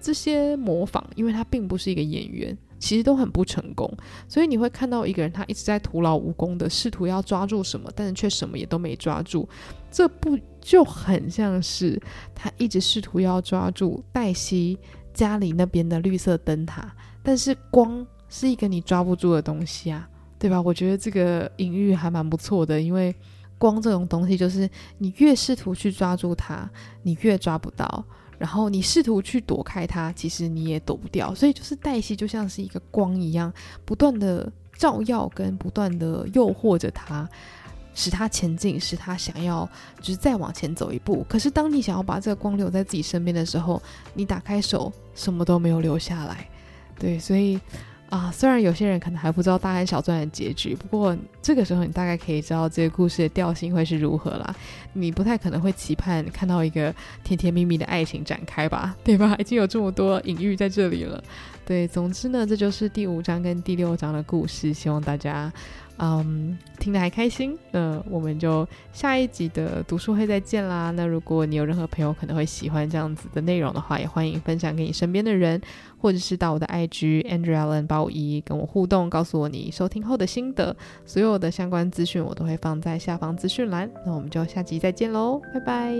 [0.00, 2.56] 这些模仿，因为他并不是一个演员。
[2.78, 3.94] 其实都很不成功，
[4.26, 9.46] 所以你会看到一个人，他一直在徒劳无功的试图要抓住什么，但是却什么也都没抓住。
[9.90, 12.00] 这不就很像是
[12.34, 14.78] 他一直试图要抓住黛西
[15.20, 16.90] 家里那边的绿色灯塔，
[17.22, 20.08] 但是光是一个你抓不住的东西啊，
[20.38, 20.58] 对吧？
[20.58, 23.14] 我觉得这个隐喻还蛮不错的，因为
[23.58, 24.66] 光这种东西就是
[24.96, 26.66] 你越试图去抓住它，
[27.02, 28.02] 你越抓不到。
[28.38, 31.34] 然后你试图去躲开它，其实你也躲不掉。
[31.34, 33.52] 所以就是黛西就像是一个光一样，
[33.84, 37.28] 不断的照耀跟不断的诱惑着他，
[37.94, 39.68] 使他前进，使他想要
[40.00, 41.24] 就是再往前走一步。
[41.28, 43.82] 可是当你想要把这个光留在自己身边的时候，
[44.14, 46.48] 你打开手，什么都没有留下来。
[46.98, 47.58] 对，所以。
[48.10, 54.52] 啊，虽然有些人可能还不知道大亨小传的结局，不过这个时候你大概可以知道这个故事的调性会是如何啦。
[54.94, 59.36] 你不太可能会期盼看到一个甜甜蜜蜜的爱情展开吧，对吧？
[59.38, 61.22] 已经有这么多隐喻在这里了。
[61.64, 65.52] 对，总之呢，这就是第五章跟第六章的故事，希望大家。
[66.02, 70.90] 嗯，听得还开心，那我们就下一集的读书会再见啦。
[70.92, 75.60] 那如果你有任何朋友可能会喜欢这样子的内容的话，也欢迎分享给你身边的人，
[75.98, 80.74] 或者是到我的 IG Andrew Allen 八五一跟我互动，告诉我你收听后的心得。
[81.04, 83.90] 所有的相关资讯我都会放在下方资讯栏。
[84.06, 85.94] 那我们就下集再见喽，拜拜。